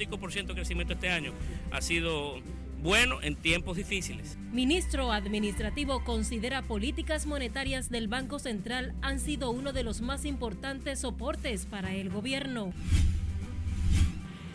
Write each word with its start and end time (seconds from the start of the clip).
5% 0.00 0.46
de 0.46 0.54
crecimiento 0.54 0.94
este 0.94 1.10
año 1.10 1.32
ha 1.70 1.80
sido 1.80 2.40
bueno 2.82 3.20
en 3.22 3.36
tiempos 3.36 3.76
difíciles. 3.76 4.38
Ministro 4.52 5.12
Administrativo 5.12 6.02
considera 6.02 6.62
políticas 6.62 7.26
monetarias 7.26 7.90
del 7.90 8.08
Banco 8.08 8.38
Central 8.38 8.94
han 9.02 9.20
sido 9.20 9.50
uno 9.50 9.72
de 9.72 9.82
los 9.82 10.00
más 10.00 10.24
importantes 10.24 11.00
soportes 11.00 11.66
para 11.66 11.94
el 11.94 12.10
gobierno. 12.10 12.72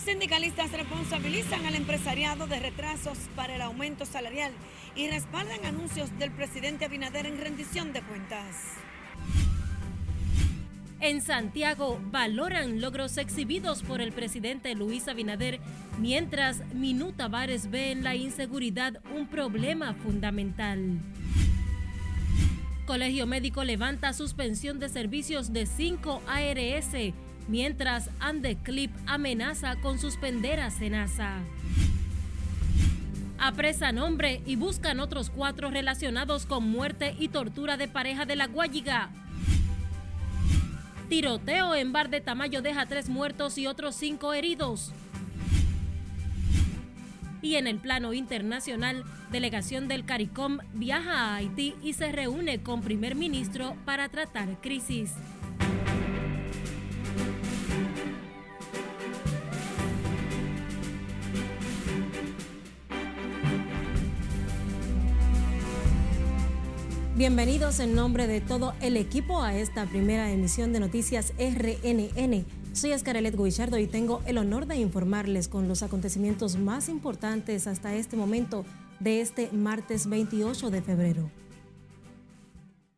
Sindicalistas 0.03 0.71
responsabilizan 0.71 1.65
al 1.65 1.75
empresariado 1.75 2.45
de 2.45 2.59
retrasos 2.59 3.17
para 3.35 3.55
el 3.55 3.61
aumento 3.61 4.05
salarial 4.05 4.51
y 4.95 5.07
respaldan 5.09 5.65
anuncios 5.65 6.15
del 6.19 6.31
presidente 6.31 6.85
Abinader 6.85 7.25
en 7.25 7.39
rendición 7.39 7.91
de 7.91 8.01
cuentas. 8.01 8.75
En 11.05 11.21
Santiago 11.21 12.01
valoran 12.09 12.81
logros 12.81 13.19
exhibidos 13.19 13.83
por 13.83 14.01
el 14.01 14.11
presidente 14.11 14.73
Luis 14.73 15.07
Abinader, 15.07 15.59
mientras 15.99 16.65
Minuta 16.73 17.27
Vares 17.27 17.69
ve 17.69 17.91
en 17.91 18.03
la 18.03 18.15
inseguridad 18.15 18.99
un 19.15 19.27
problema 19.27 19.93
fundamental. 19.93 20.97
Colegio 22.87 23.27
Médico 23.27 23.63
levanta 23.63 24.13
suspensión 24.13 24.79
de 24.79 24.89
servicios 24.89 25.53
de 25.53 25.67
5 25.67 26.23
ARS, 26.25 27.13
mientras 27.47 28.09
Andeclip 28.19 28.89
amenaza 29.05 29.75
con 29.75 29.99
suspender 29.99 30.59
a 30.59 30.71
Senasa. 30.71 31.37
Apresan 33.37 33.99
hombre 33.99 34.41
y 34.47 34.55
buscan 34.55 34.99
otros 34.99 35.29
cuatro 35.29 35.69
relacionados 35.69 36.47
con 36.47 36.67
muerte 36.67 37.15
y 37.19 37.27
tortura 37.27 37.77
de 37.77 37.87
pareja 37.87 38.25
de 38.25 38.35
la 38.35 38.47
Guayiga. 38.47 39.11
Tiroteo 41.09 41.75
en 41.75 41.93
bar 41.93 42.09
de 42.09 42.19
Tamayo 42.19 42.63
deja 42.63 42.87
tres 42.87 43.09
muertos 43.09 43.59
y 43.59 43.67
otros 43.67 43.95
cinco 43.95 44.33
heridos. 44.33 44.91
Y 47.43 47.55
en 47.55 47.67
el 47.67 47.77
plano 47.77 48.13
internacional, 48.13 49.03
delegación 49.31 49.87
del 49.87 50.03
CARICOM 50.03 50.59
viaja 50.73 51.11
a 51.11 51.35
Haití 51.35 51.75
y 51.83 51.93
se 51.93 52.11
reúne 52.11 52.63
con 52.63 52.81
primer 52.81 53.13
ministro 53.13 53.75
para 53.85 54.09
tratar 54.09 54.59
crisis. 54.61 55.13
Bienvenidos 67.27 67.79
en 67.79 67.95
nombre 67.95 68.27
de 68.27 68.39
todo 68.39 68.75
el 68.81 68.97
equipo 68.97 69.41
a 69.41 69.57
esta 69.57 69.87
primera 69.87 70.31
emisión 70.31 70.71
de 70.73 70.79
Noticias 70.79 71.33
RNN. 71.39 72.45
Soy 72.71 72.91
Escarelet 72.91 73.35
Guichardo 73.35 73.79
y 73.79 73.87
tengo 73.87 74.21
el 74.27 74.37
honor 74.37 74.67
de 74.67 74.75
informarles 74.75 75.47
con 75.47 75.67
los 75.67 75.81
acontecimientos 75.81 76.55
más 76.55 76.87
importantes 76.87 77.65
hasta 77.65 77.95
este 77.95 78.15
momento 78.15 78.63
de 78.99 79.21
este 79.21 79.49
martes 79.51 80.07
28 80.07 80.69
de 80.69 80.83
febrero. 80.83 81.31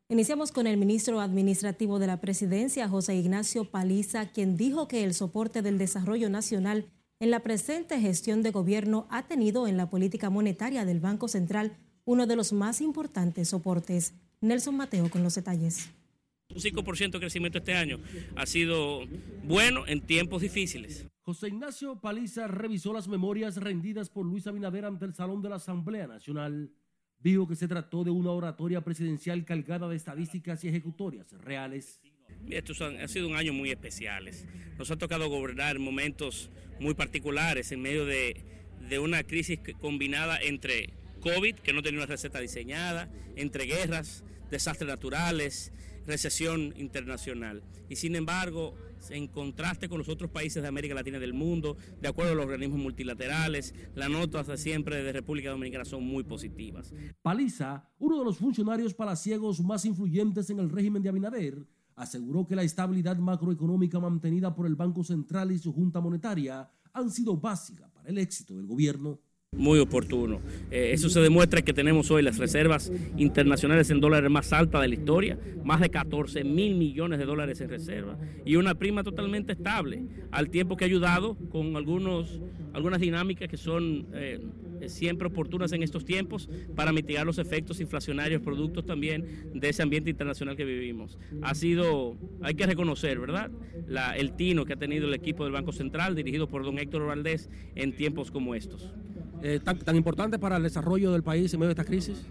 Iniciamos 0.09 0.51
con 0.51 0.67
el 0.67 0.75
ministro 0.75 1.21
administrativo 1.21 1.97
de 1.97 2.07
la 2.07 2.19
presidencia, 2.19 2.89
José 2.89 3.15
Ignacio 3.15 3.71
Paliza, 3.71 4.25
quien 4.25 4.57
dijo 4.57 4.89
que 4.89 5.05
el 5.05 5.13
soporte 5.13 5.61
del 5.61 5.77
desarrollo 5.77 6.29
nacional 6.29 6.91
en 7.21 7.31
la 7.31 7.43
presente 7.43 7.97
gestión 8.01 8.43
de 8.43 8.51
gobierno 8.51 9.07
ha 9.09 9.25
tenido 9.25 9.67
en 9.67 9.77
la 9.77 9.89
política 9.89 10.29
monetaria 10.29 10.83
del 10.83 10.99
Banco 10.99 11.29
Central 11.29 11.77
uno 12.07 12.25
de 12.25 12.37
los 12.37 12.53
más 12.53 12.79
importantes 12.81 13.49
soportes. 13.49 14.15
Nelson 14.39 14.75
Mateo 14.75 15.09
con 15.09 15.23
los 15.23 15.35
detalles. 15.35 15.91
Un 16.49 16.61
5% 16.61 17.11
de 17.11 17.19
crecimiento 17.19 17.57
este 17.57 17.73
año 17.73 17.99
ha 18.37 18.45
sido 18.45 19.05
bueno 19.43 19.85
en 19.85 19.99
tiempos 19.99 20.41
difíciles. 20.41 21.05
José 21.23 21.49
Ignacio 21.49 21.99
Paliza 21.99 22.47
revisó 22.47 22.93
las 22.93 23.09
memorias 23.09 23.57
rendidas 23.57 24.09
por 24.09 24.25
Luis 24.25 24.47
Abinader 24.47 24.85
ante 24.85 25.03
el 25.03 25.13
Salón 25.13 25.41
de 25.41 25.49
la 25.49 25.57
Asamblea 25.57 26.07
Nacional. 26.07 26.71
Dijo 27.19 27.45
que 27.45 27.57
se 27.57 27.67
trató 27.67 28.05
de 28.05 28.11
una 28.11 28.31
oratoria 28.31 28.79
presidencial 28.79 29.43
cargada 29.43 29.89
de 29.89 29.97
estadísticas 29.97 30.63
y 30.63 30.69
ejecutorias 30.69 31.33
reales. 31.33 31.99
Estos 32.49 32.81
han, 32.81 33.05
sido 33.09 33.27
un 33.27 33.35
año 33.35 33.51
muy 33.51 33.71
especiales. 33.71 34.45
Nos 34.77 34.91
ha 34.91 34.95
tocado 34.95 35.27
gobernar 35.27 35.77
momentos 35.79 36.51
muy 36.79 36.93
particulares 36.93 37.73
en 37.73 37.81
medio 37.81 38.05
de, 38.05 38.45
de 38.87 38.99
una 38.99 39.23
crisis 39.23 39.59
combinada 39.81 40.39
entre 40.41 40.93
COVID, 41.27 41.55
que 41.55 41.73
no 41.73 41.81
tenía 41.81 41.99
una 41.99 42.05
receta 42.05 42.39
diseñada, 42.39 43.09
entre 43.35 43.65
guerras, 43.65 44.23
desastres 44.49 44.87
naturales, 44.87 45.73
recesión 46.05 46.73
internacional. 46.77 47.63
Y 47.89 47.97
sin 47.97 48.15
embargo, 48.15 48.75
en 49.09 49.27
contraste 49.27 49.89
con 49.89 49.97
los 49.97 50.07
otros 50.07 50.31
países 50.31 50.61
de 50.61 50.69
América 50.69 50.95
Latina 50.95 51.17
y 51.17 51.19
del 51.19 51.33
mundo, 51.33 51.77
de 52.01 52.07
acuerdo 52.07 52.31
a 52.31 52.35
los 52.35 52.45
organismos 52.45 52.79
multilaterales, 52.79 53.75
las 53.93 54.09
notas 54.09 54.47
de 54.47 54.57
siempre 54.57 55.03
de 55.03 55.11
República 55.11 55.49
Dominicana 55.49 55.83
son 55.83 56.03
muy 56.03 56.23
positivas. 56.23 56.93
Paliza, 57.21 57.89
uno 57.99 58.19
de 58.19 58.23
los 58.23 58.37
funcionarios 58.37 58.93
palaciegos 58.93 59.59
más 59.59 59.83
influyentes 59.83 60.49
en 60.49 60.59
el 60.59 60.69
régimen 60.69 61.03
de 61.03 61.09
Abinader, 61.09 61.67
aseguró 61.95 62.47
que 62.47 62.55
la 62.55 62.63
estabilidad 62.63 63.17
macroeconómica 63.17 63.99
mantenida 63.99 64.55
por 64.55 64.65
el 64.65 64.75
Banco 64.75 65.03
Central 65.03 65.51
y 65.51 65.57
su 65.57 65.73
Junta 65.73 65.99
Monetaria 65.99 66.69
han 66.93 67.11
sido 67.11 67.35
básicas 67.35 67.91
para 67.91 68.09
el 68.09 68.17
éxito 68.17 68.55
del 68.55 68.65
gobierno 68.65 69.19
muy 69.57 69.79
oportuno. 69.79 70.39
Eh, 70.71 70.91
eso 70.93 71.09
se 71.09 71.19
demuestra 71.19 71.61
que 71.61 71.73
tenemos 71.73 72.11
hoy 72.11 72.21
las 72.21 72.37
reservas 72.37 72.91
internacionales 73.17 73.89
en 73.89 73.99
dólares 73.99 74.29
más 74.29 74.53
altas 74.53 74.81
de 74.81 74.87
la 74.87 74.93
historia, 74.93 75.37
más 75.63 75.81
de 75.81 75.89
14 75.89 76.43
mil 76.43 76.75
millones 76.75 77.19
de 77.19 77.25
dólares 77.25 77.59
en 77.61 77.69
reserva 77.69 78.17
y 78.45 78.55
una 78.55 78.75
prima 78.75 79.03
totalmente 79.03 79.53
estable, 79.53 80.03
al 80.31 80.49
tiempo 80.49 80.77
que 80.77 80.85
ha 80.85 80.87
ayudado 80.87 81.35
con 81.49 81.75
algunos, 81.75 82.41
algunas 82.73 82.99
dinámicas 83.01 83.49
que 83.49 83.57
son 83.57 84.07
eh, 84.13 84.39
siempre 84.87 85.27
oportunas 85.27 85.71
en 85.71 85.81
estos 85.81 86.05
tiempos 86.05 86.49
para 86.75 86.93
mitigar 86.93 87.25
los 87.25 87.39
efectos 87.39 87.79
inflacionarios, 87.79 88.41
productos 88.41 88.85
también 88.85 89.51
de 89.53 89.69
ese 89.69 89.81
ambiente 89.81 90.09
internacional 90.09 90.55
que 90.55 90.65
vivimos. 90.65 91.17
Ha 91.41 91.55
sido, 91.55 92.15
hay 92.41 92.53
que 92.53 92.65
reconocer, 92.65 93.19
¿verdad?, 93.19 93.49
La, 93.87 94.15
el 94.15 94.33
tino 94.33 94.65
que 94.65 94.73
ha 94.73 94.77
tenido 94.77 95.07
el 95.07 95.13
equipo 95.13 95.43
del 95.45 95.53
Banco 95.53 95.71
Central, 95.71 96.15
dirigido 96.15 96.47
por 96.47 96.63
don 96.63 96.77
Héctor 96.77 97.07
Valdés, 97.07 97.49
en 97.75 97.93
tiempos 97.95 98.29
como 98.29 98.53
estos. 98.53 98.93
Eh, 99.43 99.59
tan, 99.63 99.77
tan 99.79 99.95
importante 99.95 100.39
para 100.39 100.57
el 100.57 100.63
desarrollo 100.63 101.11
del 101.11 101.23
país 101.23 101.53
en 101.53 101.59
medio 101.59 101.73
de 101.73 101.81
esta 101.81 101.85
crisis? 101.85 102.25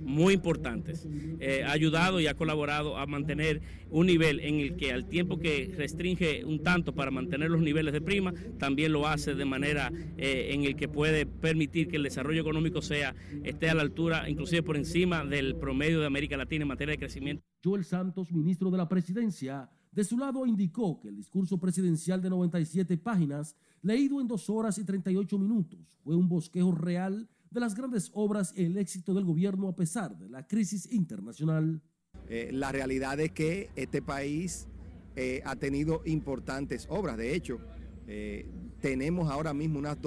muy 0.00 0.34
importantes. 0.34 1.06
Eh, 1.40 1.64
ha 1.64 1.72
ayudado 1.72 2.20
y 2.20 2.26
ha 2.26 2.34
colaborado 2.34 2.96
a 2.96 3.06
mantener 3.06 3.60
un 3.90 4.06
nivel 4.06 4.40
en 4.40 4.56
el 4.56 4.76
que 4.76 4.92
al 4.92 5.06
tiempo 5.06 5.38
que 5.38 5.72
restringe 5.76 6.44
un 6.44 6.62
tanto 6.62 6.94
para 6.94 7.10
mantener 7.10 7.50
los 7.50 7.62
niveles 7.62 7.92
de 7.92 8.00
prima, 8.00 8.32
también 8.58 8.92
lo 8.92 9.06
hace 9.06 9.34
de 9.34 9.44
manera 9.44 9.92
eh, 10.16 10.50
en 10.52 10.64
el 10.64 10.76
que 10.76 10.88
puede 10.88 11.26
permitir 11.26 11.88
que 11.88 11.96
el 11.96 12.02
desarrollo 12.02 12.40
económico 12.40 12.82
sea 12.82 13.14
esté 13.44 13.70
a 13.70 13.74
la 13.74 13.82
altura, 13.82 14.28
inclusive 14.28 14.62
por 14.62 14.76
encima 14.76 15.24
del 15.24 15.56
promedio 15.56 16.00
de 16.00 16.06
América 16.06 16.36
Latina 16.36 16.62
en 16.62 16.68
materia 16.68 16.92
de 16.92 16.98
crecimiento. 16.98 17.44
Joel 17.62 17.84
Santos, 17.84 18.32
ministro 18.32 18.70
de 18.70 18.78
la 18.78 18.88
Presidencia, 18.88 19.70
de 19.92 20.04
su 20.04 20.16
lado 20.16 20.46
indicó 20.46 20.98
que 21.00 21.08
el 21.08 21.16
discurso 21.16 21.58
presidencial 21.58 22.22
de 22.22 22.30
97 22.30 22.96
páginas 22.96 23.56
leído 23.82 24.20
en 24.20 24.28
dos 24.28 24.48
horas 24.48 24.78
y 24.78 24.84
38 24.84 25.38
minutos. 25.38 25.98
Fue 26.02 26.16
un 26.16 26.28
bosquejo 26.28 26.72
real 26.72 27.28
de 27.50 27.60
las 27.60 27.74
grandes 27.74 28.10
obras 28.14 28.54
y 28.56 28.64
el 28.64 28.78
éxito 28.78 29.12
del 29.12 29.24
gobierno 29.24 29.68
a 29.68 29.76
pesar 29.76 30.16
de 30.16 30.28
la 30.28 30.46
crisis 30.46 30.90
internacional. 30.90 31.82
Eh, 32.28 32.50
la 32.52 32.72
realidad 32.72 33.20
es 33.20 33.32
que 33.32 33.70
este 33.76 34.00
país 34.00 34.68
eh, 35.16 35.42
ha 35.44 35.56
tenido 35.56 36.02
importantes 36.06 36.86
obras. 36.88 37.18
De 37.18 37.34
hecho, 37.34 37.58
eh, 38.06 38.46
tenemos 38.80 39.30
ahora 39.30 39.52
mismo 39.52 39.78
unas, 39.78 39.98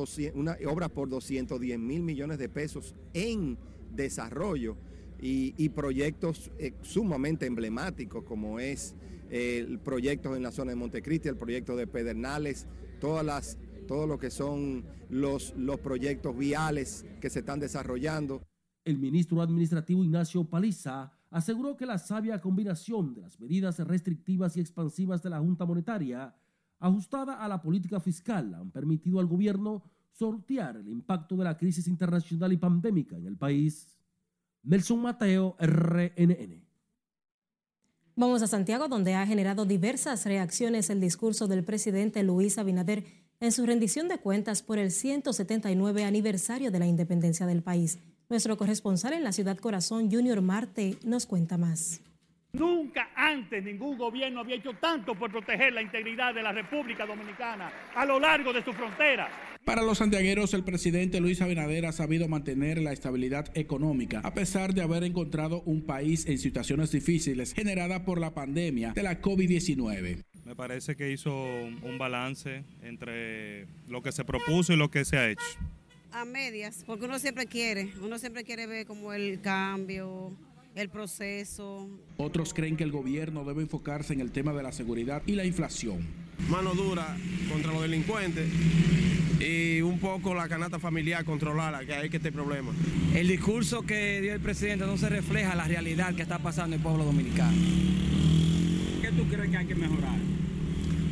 obras 0.68 0.90
por 0.90 1.09
210 1.09 1.78
mil 1.78 2.02
millones 2.02 2.40
de 2.40 2.50
pesos 2.50 2.96
en 3.14 3.58
desarrollo 3.94 4.78
y, 5.22 5.53
y 5.58 5.69
proyectos 5.69 6.52
sumamente 6.81 7.46
emblemáticos 7.46 8.24
como 8.24 8.59
es 8.59 8.96
el 9.29 9.79
proyecto 9.79 10.35
en 10.35 10.44
la 10.44 10.52
zona 10.52 10.72
de 10.72 10.76
Montecristi, 10.76 11.29
el 11.29 11.38
proyecto 11.38 11.76
de 11.76 11.88
Pedernales, 11.88 12.67
todas 12.99 13.26
las 13.26 13.58
todo 13.85 14.08
lo 14.08 14.17
que 14.17 14.29
son 14.29 14.85
los, 15.09 15.53
los 15.55 15.79
proyectos 15.79 16.37
viales 16.37 17.05
que 17.22 17.29
se 17.29 17.40
están 17.40 17.59
desarrollando. 17.59 18.41
El 18.84 18.97
ministro 18.99 19.41
administrativo 19.41 20.03
Ignacio 20.03 20.43
Paliza 20.43 21.11
aseguró 21.29 21.76
que 21.76 21.85
la 21.85 21.97
sabia 21.97 22.40
combinación 22.40 23.14
de 23.14 23.22
las 23.22 23.40
medidas 23.40 23.79
restrictivas 23.79 24.55
y 24.58 24.61
expansivas 24.61 25.22
de 25.23 25.29
la 25.29 25.40
Junta 25.40 25.66
Monetaria, 25.66 26.35
ajustada 26.79 27.43
a 27.43 27.47
la 27.47 27.61
política 27.61 27.99
fiscal, 27.99 28.53
han 28.53 28.72
permitido 28.72 29.20
al 29.20 29.26
gobierno 29.26 29.84
sortear 30.11 30.78
el 30.78 30.87
impacto 30.87 31.35
de 31.35 31.43
la 31.43 31.58
crisis 31.58 31.87
internacional 31.87 32.53
y 32.53 32.58
pandémica 32.58 33.17
en 33.17 33.26
el 33.26 33.37
país. 33.37 33.97
Nelson 34.64 35.02
Mateo, 35.02 35.55
RNN. 35.59 36.64
Vamos 38.16 38.41
a 38.41 38.47
Santiago, 38.47 38.87
donde 38.87 39.14
ha 39.14 39.28
generado 39.28 39.66
diversas 39.66 40.26
reacciones 40.26 40.90
el 40.90 41.02
discurso 41.02 41.47
del 41.47 41.66
presidente 41.66 42.23
Luis 42.23 42.58
Abinader 42.58 43.03
en 43.40 43.52
su 43.52 43.66
rendición 43.66 44.08
de 44.08 44.17
cuentas 44.17 44.61
por 44.61 44.79
el 44.79 44.91
179 44.91 46.03
aniversario 46.03 46.72
de 46.72 46.79
la 46.79 46.87
independencia 46.87 47.46
del 47.46 47.61
país. 47.61 47.99
Nuestro 48.29 48.58
corresponsal 48.58 49.14
en 49.14 49.23
la 49.23 49.32
ciudad 49.32 49.58
corazón, 49.58 50.09
Junior 50.09 50.41
Marte, 50.41 50.97
nos 51.03 51.26
cuenta 51.26 51.58
más. 51.58 52.02
Nunca 52.53 53.09
antes 53.16 53.64
ningún 53.64 53.97
gobierno 53.97 54.40
había 54.40 54.55
hecho 54.55 54.72
tanto 54.79 55.14
por 55.14 55.29
proteger 55.29 55.73
la 55.73 55.82
integridad 55.82 56.34
de 56.34 56.41
la 56.41 56.53
República 56.53 57.05
Dominicana 57.05 57.72
a 57.93 58.05
lo 58.05 58.20
largo 58.20 58.53
de 58.53 58.64
su 58.64 58.72
frontera. 58.72 59.29
Para 59.66 59.82
los 59.82 59.97
santiagueros, 59.97 60.53
el 60.53 60.64
presidente 60.64 61.20
Luis 61.20 61.41
Abinader 61.41 61.85
ha 61.85 61.91
sabido 61.91 62.28
mantener 62.28 62.78
la 62.78 62.93
estabilidad 62.93 63.52
económica, 63.55 64.22
a 64.23 64.34
pesar 64.34 64.73
de 64.73 64.84
haber 64.84 65.03
encontrado 65.03 65.64
un 65.66 65.85
país 65.85 66.28
en 66.28 66.37
situaciones 66.37 66.91
difíciles 66.91 67.53
generadas 67.53 68.02
por 68.02 68.20
la 68.20 68.34
pandemia 68.34 68.93
de 68.93 69.03
la 69.03 69.22
COVID-19. 69.22 70.23
Me 70.46 70.56
parece 70.56 70.96
que 70.96 71.12
hizo 71.12 71.34
un 71.36 71.97
balance 71.97 72.64
entre 72.84 73.66
lo 73.88 74.03
que 74.03 74.12
se 74.12 74.24
propuso 74.24 74.74
y 74.74 74.76
lo 74.76 74.92
que 74.92 75.03
se 75.03 75.18
ha 75.18 75.28
hecho. 75.30 75.44
A 76.12 76.24
medias, 76.24 76.84
porque 76.86 77.06
uno 77.06 77.18
siempre 77.18 77.47
quiere, 77.47 77.92
uno 78.00 78.20
siempre 78.20 78.44
quiere 78.44 78.68
ver 78.68 78.86
como 78.86 79.12
el 79.12 79.42
cambio, 79.42 80.38
el 80.76 80.90
proceso. 80.90 81.90
Otros 82.18 82.53
creen 82.53 82.78
que 82.78 82.84
el 82.84 82.92
gobierno 82.92 83.44
debe 83.44 83.64
enfocarse 83.64 84.14
en 84.14 84.22
el 84.22 84.32
tema 84.32 84.53
de 84.53 84.62
la 84.62 84.72
seguridad 84.72 85.24
y 85.26 85.32
la 85.34 85.46
inflación. 85.46 86.06
Mano 86.47 86.76
dura 86.76 87.18
contra 87.52 87.74
los 87.74 87.82
delincuentes 87.82 88.47
y 89.40 89.82
un 89.82 90.00
poco 90.00 90.36
la 90.36 90.47
canasta 90.47 90.78
familiar 90.78 91.26
controlarla, 91.26 91.86
que 91.86 91.96
hay 91.96 92.09
que 92.09 92.18
este 92.18 92.32
problema. 92.32 92.72
El 93.16 93.28
discurso 93.28 93.82
que 93.82 94.22
dio 94.22 94.34
el 94.34 94.42
presidente 94.42 94.86
no 94.86 94.96
se 94.97 95.09
refleja 95.09 95.56
la 95.56 95.66
realidad 95.66 96.14
que 96.14 96.22
está 96.22 96.38
pasando 96.38 96.76
en 96.76 96.82
el 96.82 96.84
pueblo 96.84 97.03
dominicano. 97.03 97.58
¿Qué 99.02 99.12
tú 99.12 99.28
crees 99.28 99.50
que 99.50 99.58
hay 99.58 99.66
que 99.66 99.76
mejorar? 99.76 100.34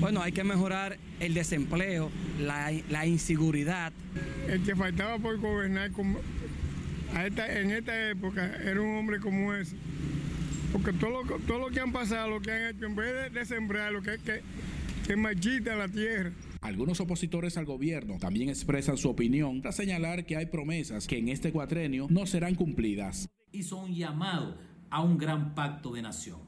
Bueno, 0.04 0.22
hay 0.22 0.34
que 0.34 0.44
mejorar 0.44 0.98
el 1.22 1.34
desempleo, 1.34 2.12
la, 2.38 2.74
la 2.90 3.06
inseguridad. 3.06 3.94
El 4.50 4.62
que 4.62 4.76
faltaba 4.76 5.18
por 5.18 5.40
gobernar 5.40 5.94
como 5.94 6.20
en 7.16 7.72
esta 7.72 8.10
época 8.10 8.54
era 8.66 8.82
un 8.82 8.98
hombre 8.98 9.22
como 9.22 9.54
ese. 9.54 9.78
Porque 10.74 10.92
todo 10.92 11.24
lo, 11.24 11.40
todo 11.48 11.60
lo 11.60 11.68
que 11.70 11.80
han 11.80 11.94
pasado, 11.94 12.32
lo 12.32 12.42
que 12.42 12.52
han 12.52 12.76
hecho, 12.76 12.86
en 12.86 12.98
vez 12.98 13.32
de, 13.32 13.46
sembrar, 13.46 13.94
lo 13.94 14.02
que 14.02 14.16
es 14.16 14.22
que, 14.22 14.42
que 15.08 15.16
marchita 15.16 15.74
la 15.78 15.88
tierra. 15.88 16.34
Algunos 16.60 17.00
opositores 17.00 17.56
al 17.56 17.64
gobierno 17.64 18.18
también 18.20 18.50
expresan 18.50 18.98
su 18.98 19.10
opinión 19.10 19.62
tras 19.62 19.78
señalar 19.78 20.26
que 20.26 20.36
hay 20.36 20.48
promesas 20.48 21.08
que 21.08 21.18
en 21.18 21.30
este 21.30 21.54
cuatrenio 21.54 22.08
no 22.10 22.26
serán 22.26 22.56
cumplidas. 22.56 23.30
Hizo 23.54 23.78
un 23.78 23.96
llamado 23.96 24.58
a 24.90 25.02
un 25.02 25.18
gran 25.18 25.56
pacto 25.56 25.94
de 25.94 26.02
nación, 26.02 26.42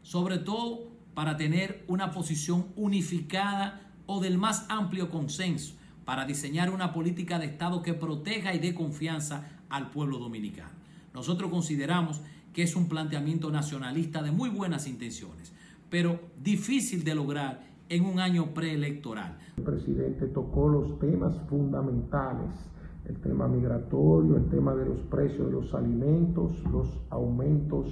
sobre 0.00 0.38
todo 0.38 0.93
para 1.14 1.36
tener 1.36 1.84
una 1.88 2.10
posición 2.10 2.66
unificada 2.76 3.92
o 4.06 4.20
del 4.20 4.38
más 4.38 4.66
amplio 4.68 5.10
consenso, 5.10 5.74
para 6.04 6.26
diseñar 6.26 6.70
una 6.70 6.92
política 6.92 7.38
de 7.38 7.46
Estado 7.46 7.82
que 7.82 7.94
proteja 7.94 8.54
y 8.54 8.58
dé 8.58 8.74
confianza 8.74 9.48
al 9.68 9.90
pueblo 9.90 10.18
dominicano. 10.18 10.72
Nosotros 11.14 11.50
consideramos 11.50 12.20
que 12.52 12.62
es 12.62 12.76
un 12.76 12.88
planteamiento 12.88 13.50
nacionalista 13.50 14.22
de 14.22 14.30
muy 14.30 14.50
buenas 14.50 14.86
intenciones, 14.86 15.52
pero 15.90 16.20
difícil 16.42 17.04
de 17.04 17.14
lograr 17.14 17.64
en 17.88 18.04
un 18.04 18.20
año 18.20 18.54
preelectoral. 18.54 19.38
El 19.56 19.64
presidente 19.64 20.26
tocó 20.26 20.68
los 20.68 20.98
temas 20.98 21.34
fundamentales, 21.48 22.50
el 23.06 23.16
tema 23.20 23.48
migratorio, 23.48 24.36
el 24.36 24.48
tema 24.48 24.74
de 24.74 24.86
los 24.86 25.00
precios 25.02 25.46
de 25.46 25.52
los 25.52 25.74
alimentos, 25.74 26.52
los 26.70 26.88
aumentos 27.10 27.86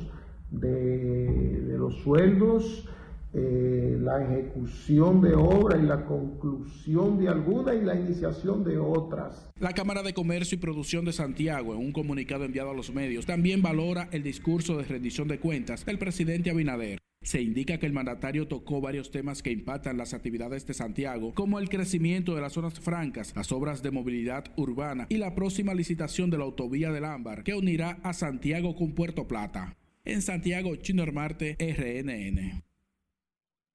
de, 0.51 1.75
los 1.79 1.95
sueldos, 2.03 2.89
eh, 3.35 3.97
la 4.01 4.23
ejecución 4.23 5.23
de 5.23 5.35
obras 5.35 5.83
y 5.83 5.87
la 5.87 6.05
conclusión 6.05 7.19
de 7.19 7.29
algunas 7.29 7.75
y 7.77 7.81
la 7.81 7.95
iniciación 7.95 8.63
de 8.63 8.77
otras. 8.77 9.51
La 9.59 9.73
Cámara 9.73 10.03
de 10.03 10.13
Comercio 10.13 10.57
y 10.57 10.61
Producción 10.61 11.07
de 11.07 11.15
Santiago, 11.15 11.73
en 11.73 11.81
un 11.81 11.93
comunicado 11.93 12.45
enviado 12.45 12.71
a 12.71 12.75
los 12.75 12.93
medios, 12.93 13.25
también 13.25 13.63
valora 13.63 14.09
el 14.13 14.23
discurso 14.23 14.77
de 14.77 14.85
rendición 14.85 15.29
de 15.29 15.41
cuentas 15.41 15.87
del 15.87 15.99
presidente 15.99 16.51
Abinader. 16.51 16.99
Se 17.23 17.41
indica 17.41 17.79
que 17.79 17.87
el 17.87 17.93
mandatario 17.93 18.49
tocó 18.49 18.81
varios 18.81 19.11
temas 19.11 19.43
que 19.43 19.53
impactan 19.53 19.97
las 19.97 20.13
actividades 20.13 20.67
de 20.67 20.75
Santiago, 20.75 21.33
como 21.33 21.59
el 21.59 21.69
crecimiento 21.69 22.35
de 22.35 22.41
las 22.41 22.53
zonas 22.53 22.81
francas, 22.81 23.33
las 23.37 23.53
obras 23.53 23.83
de 23.83 23.93
movilidad 23.93 24.45
urbana 24.57 25.07
y 25.09 25.19
la 25.19 25.35
próxima 25.35 25.73
licitación 25.73 26.31
de 26.31 26.39
la 26.39 26.45
autovía 26.45 26.91
del 26.91 27.05
Ámbar, 27.05 27.45
que 27.45 27.55
unirá 27.55 28.01
a 28.03 28.13
Santiago 28.13 28.75
con 28.75 28.93
Puerto 28.95 29.29
Plata. 29.29 29.77
En 30.05 30.21
Santiago, 30.21 30.75
Chino 30.77 31.07
Marte, 31.13 31.57
RNN. 31.61 32.72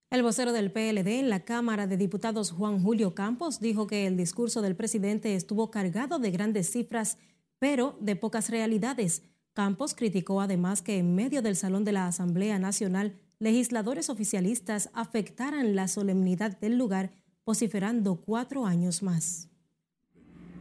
El 0.10 0.24
vocero 0.24 0.54
del 0.54 0.72
PLD 0.72 1.20
en 1.20 1.30
la 1.30 1.42
Cámara 1.42 1.86
de 1.86 1.98
Diputados, 1.98 2.52
Juan 2.52 2.82
Julio 2.82 3.14
Campos, 3.14 3.60
dijo 3.60 3.88
que 3.88 4.08
el 4.08 4.16
discurso 4.16 4.62
del 4.62 4.74
presidente 4.74 5.36
estuvo 5.36 5.70
cargado 5.70 6.18
de 6.18 6.32
grandes 6.32 6.72
cifras, 6.72 7.18
pero 7.60 7.98
de 8.00 8.16
pocas 8.16 8.50
realidades. 8.50 9.24
Campos 9.52 9.94
criticó 9.94 10.40
además 10.40 10.82
que 10.82 10.98
en 10.98 11.14
medio 11.14 11.42
del 11.42 11.58
Salón 11.58 11.84
de 11.84 11.92
la 11.92 12.08
Asamblea 12.08 12.58
Nacional, 12.58 13.20
legisladores 13.40 14.10
oficialistas 14.10 14.90
afectaran 14.94 15.76
la 15.76 15.90
solemnidad 15.90 16.58
del 16.58 16.78
lugar, 16.78 17.12
vociferando 17.46 18.16
cuatro 18.16 18.66
años 18.66 19.04
más. 19.04 19.50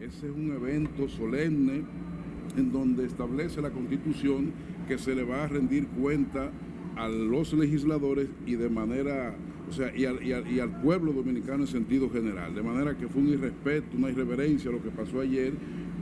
Ese 0.00 0.26
es 0.26 0.34
un 0.34 0.56
evento 0.56 1.08
solemne 1.08 1.84
en 2.56 2.72
donde 2.72 3.06
establece 3.06 3.62
la 3.62 3.70
Constitución 3.70 4.52
que 4.88 4.98
se 4.98 5.14
le 5.14 5.22
va 5.22 5.44
a 5.44 5.46
rendir 5.46 5.86
cuenta 5.86 6.50
a 6.96 7.08
los 7.08 7.52
legisladores 7.52 8.28
y 8.46 8.56
de 8.56 8.68
manera, 8.68 9.34
o 9.68 9.72
sea, 9.72 9.94
y 9.94 10.04
al, 10.06 10.80
pueblo 10.82 11.12
dominicano 11.12 11.62
en 11.62 11.66
sentido 11.66 12.10
general. 12.10 12.54
De 12.54 12.62
manera 12.62 12.96
que 12.96 13.06
fue 13.06 13.22
un 13.22 13.28
irrespeto, 13.28 13.96
una 13.96 14.10
irreverencia 14.10 14.70
lo 14.70 14.82
que 14.82 14.90
pasó 14.90 15.20
ayer 15.20 15.52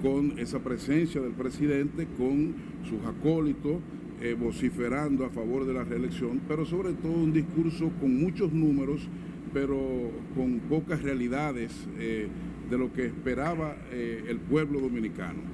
con 0.02 0.38
esa 0.38 0.60
presencia 0.60 1.20
del 1.20 1.32
presidente, 1.32 2.06
con 2.16 2.54
sus 2.88 3.04
acólitos, 3.06 3.78
eh, 4.20 4.36
vociferando 4.38 5.24
a 5.24 5.30
favor 5.30 5.66
de 5.66 5.74
la 5.74 5.84
reelección, 5.84 6.40
pero 6.46 6.64
sobre 6.64 6.92
todo 6.92 7.12
un 7.12 7.32
discurso 7.32 7.90
con 8.00 8.16
muchos 8.16 8.52
números, 8.52 9.08
pero 9.52 10.10
con 10.36 10.60
pocas 10.60 11.02
realidades 11.02 11.72
eh, 11.98 12.28
de 12.70 12.78
lo 12.78 12.92
que 12.92 13.06
esperaba 13.06 13.76
eh, 13.92 14.24
el 14.28 14.38
pueblo 14.38 14.80
dominicano. 14.80 15.53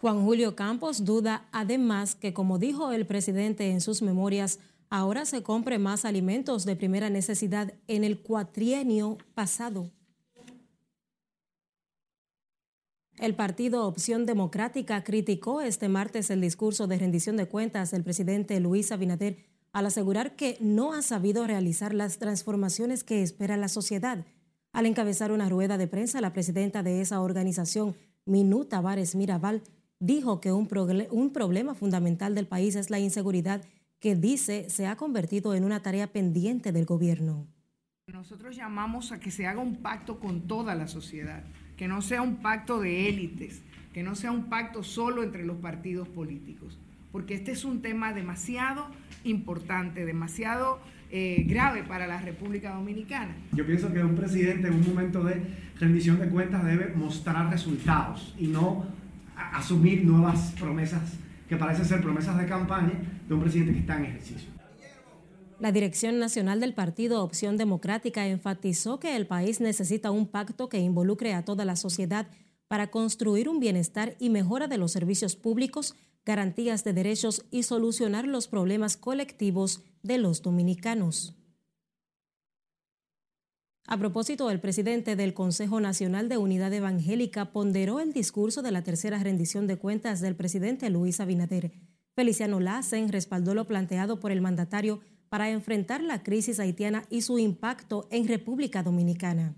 Juan 0.00 0.24
Julio 0.24 0.56
Campos 0.56 1.04
duda 1.04 1.46
además 1.52 2.14
que, 2.14 2.32
como 2.32 2.58
dijo 2.58 2.92
el 2.92 3.06
presidente 3.06 3.70
en 3.70 3.82
sus 3.82 4.00
memorias, 4.00 4.58
ahora 4.88 5.26
se 5.26 5.42
compre 5.42 5.78
más 5.78 6.06
alimentos 6.06 6.64
de 6.64 6.74
primera 6.74 7.10
necesidad 7.10 7.74
en 7.86 8.04
el 8.04 8.22
cuatrienio 8.22 9.18
pasado. 9.34 9.90
El 13.18 13.34
partido 13.34 13.86
Opción 13.86 14.24
Democrática 14.24 15.04
criticó 15.04 15.60
este 15.60 15.90
martes 15.90 16.30
el 16.30 16.40
discurso 16.40 16.86
de 16.86 16.96
rendición 16.96 17.36
de 17.36 17.46
cuentas 17.46 17.90
del 17.90 18.02
presidente 18.02 18.58
Luis 18.58 18.92
Abinader 18.92 19.36
al 19.72 19.84
asegurar 19.84 20.34
que 20.34 20.56
no 20.60 20.94
ha 20.94 21.02
sabido 21.02 21.46
realizar 21.46 21.92
las 21.92 22.16
transformaciones 22.16 23.04
que 23.04 23.22
espera 23.22 23.58
la 23.58 23.68
sociedad. 23.68 24.24
Al 24.72 24.86
encabezar 24.86 25.30
una 25.30 25.50
rueda 25.50 25.76
de 25.76 25.88
prensa, 25.88 26.22
la 26.22 26.32
presidenta 26.32 26.82
de 26.82 27.02
esa 27.02 27.20
organización, 27.20 27.96
Minuta 28.24 28.76
Tavares 28.76 29.14
Mirabal, 29.14 29.62
dijo 30.00 30.40
que 30.40 30.50
un, 30.50 30.68
un 31.10 31.32
problema 31.32 31.74
fundamental 31.74 32.34
del 32.34 32.46
país 32.46 32.74
es 32.74 32.90
la 32.90 32.98
inseguridad 32.98 33.62
que 34.00 34.16
dice 34.16 34.68
se 34.70 34.86
ha 34.86 34.96
convertido 34.96 35.54
en 35.54 35.62
una 35.62 35.82
tarea 35.82 36.08
pendiente 36.08 36.72
del 36.72 36.86
gobierno. 36.86 37.46
Nosotros 38.06 38.56
llamamos 38.56 39.12
a 39.12 39.20
que 39.20 39.30
se 39.30 39.46
haga 39.46 39.60
un 39.60 39.76
pacto 39.76 40.18
con 40.18 40.48
toda 40.48 40.74
la 40.74 40.88
sociedad, 40.88 41.44
que 41.76 41.86
no 41.86 42.02
sea 42.02 42.22
un 42.22 42.36
pacto 42.36 42.80
de 42.80 43.08
élites, 43.08 43.62
que 43.92 44.02
no 44.02 44.16
sea 44.16 44.32
un 44.32 44.44
pacto 44.48 44.82
solo 44.82 45.22
entre 45.22 45.44
los 45.44 45.58
partidos 45.58 46.08
políticos, 46.08 46.78
porque 47.12 47.34
este 47.34 47.52
es 47.52 47.64
un 47.64 47.82
tema 47.82 48.12
demasiado 48.12 48.88
importante, 49.22 50.04
demasiado 50.06 50.80
eh, 51.10 51.44
grave 51.46 51.82
para 51.82 52.06
la 52.06 52.20
República 52.20 52.74
Dominicana. 52.74 53.36
Yo 53.52 53.66
pienso 53.66 53.92
que 53.92 54.02
un 54.02 54.16
presidente 54.16 54.68
en 54.68 54.74
un 54.74 54.86
momento 54.88 55.22
de 55.22 55.42
rendición 55.78 56.18
de 56.18 56.28
cuentas 56.28 56.64
debe 56.64 56.94
mostrar 56.94 57.50
resultados 57.50 58.34
y 58.38 58.46
no 58.46 58.86
asumir 59.52 60.04
nuevas 60.04 60.52
promesas 60.58 61.02
que 61.48 61.56
parecen 61.56 61.84
ser 61.84 62.00
promesas 62.00 62.38
de 62.38 62.46
campaña 62.46 62.92
de 63.26 63.34
un 63.34 63.40
presidente 63.40 63.72
que 63.72 63.80
está 63.80 63.96
en 63.96 64.04
ejercicio. 64.04 64.48
La 65.58 65.72
Dirección 65.72 66.18
Nacional 66.18 66.60
del 66.60 66.72
Partido 66.72 67.22
Opción 67.22 67.58
Democrática 67.58 68.26
enfatizó 68.26 68.98
que 68.98 69.14
el 69.16 69.26
país 69.26 69.60
necesita 69.60 70.10
un 70.10 70.26
pacto 70.26 70.68
que 70.68 70.78
involucre 70.78 71.34
a 71.34 71.44
toda 71.44 71.64
la 71.64 71.76
sociedad 71.76 72.28
para 72.66 72.90
construir 72.90 73.48
un 73.48 73.60
bienestar 73.60 74.16
y 74.18 74.30
mejora 74.30 74.68
de 74.68 74.78
los 74.78 74.92
servicios 74.92 75.36
públicos, 75.36 75.96
garantías 76.24 76.84
de 76.84 76.92
derechos 76.92 77.44
y 77.50 77.64
solucionar 77.64 78.26
los 78.26 78.48
problemas 78.48 78.96
colectivos 78.96 79.82
de 80.02 80.18
los 80.18 80.40
dominicanos. 80.40 81.39
A 83.92 83.98
propósito, 83.98 84.52
el 84.52 84.60
presidente 84.60 85.16
del 85.16 85.34
Consejo 85.34 85.80
Nacional 85.80 86.28
de 86.28 86.38
Unidad 86.38 86.72
Evangélica 86.72 87.50
ponderó 87.50 87.98
el 87.98 88.12
discurso 88.12 88.62
de 88.62 88.70
la 88.70 88.84
tercera 88.84 89.18
rendición 89.18 89.66
de 89.66 89.78
cuentas 89.78 90.20
del 90.20 90.36
presidente 90.36 90.88
Luis 90.90 91.18
Abinader. 91.18 91.72
Feliciano 92.14 92.60
Lassen 92.60 93.08
respaldó 93.08 93.52
lo 93.52 93.66
planteado 93.66 94.20
por 94.20 94.30
el 94.30 94.42
mandatario 94.42 95.00
para 95.28 95.50
enfrentar 95.50 96.04
la 96.04 96.22
crisis 96.22 96.60
haitiana 96.60 97.02
y 97.10 97.22
su 97.22 97.40
impacto 97.40 98.06
en 98.12 98.28
República 98.28 98.84
Dominicana. 98.84 99.56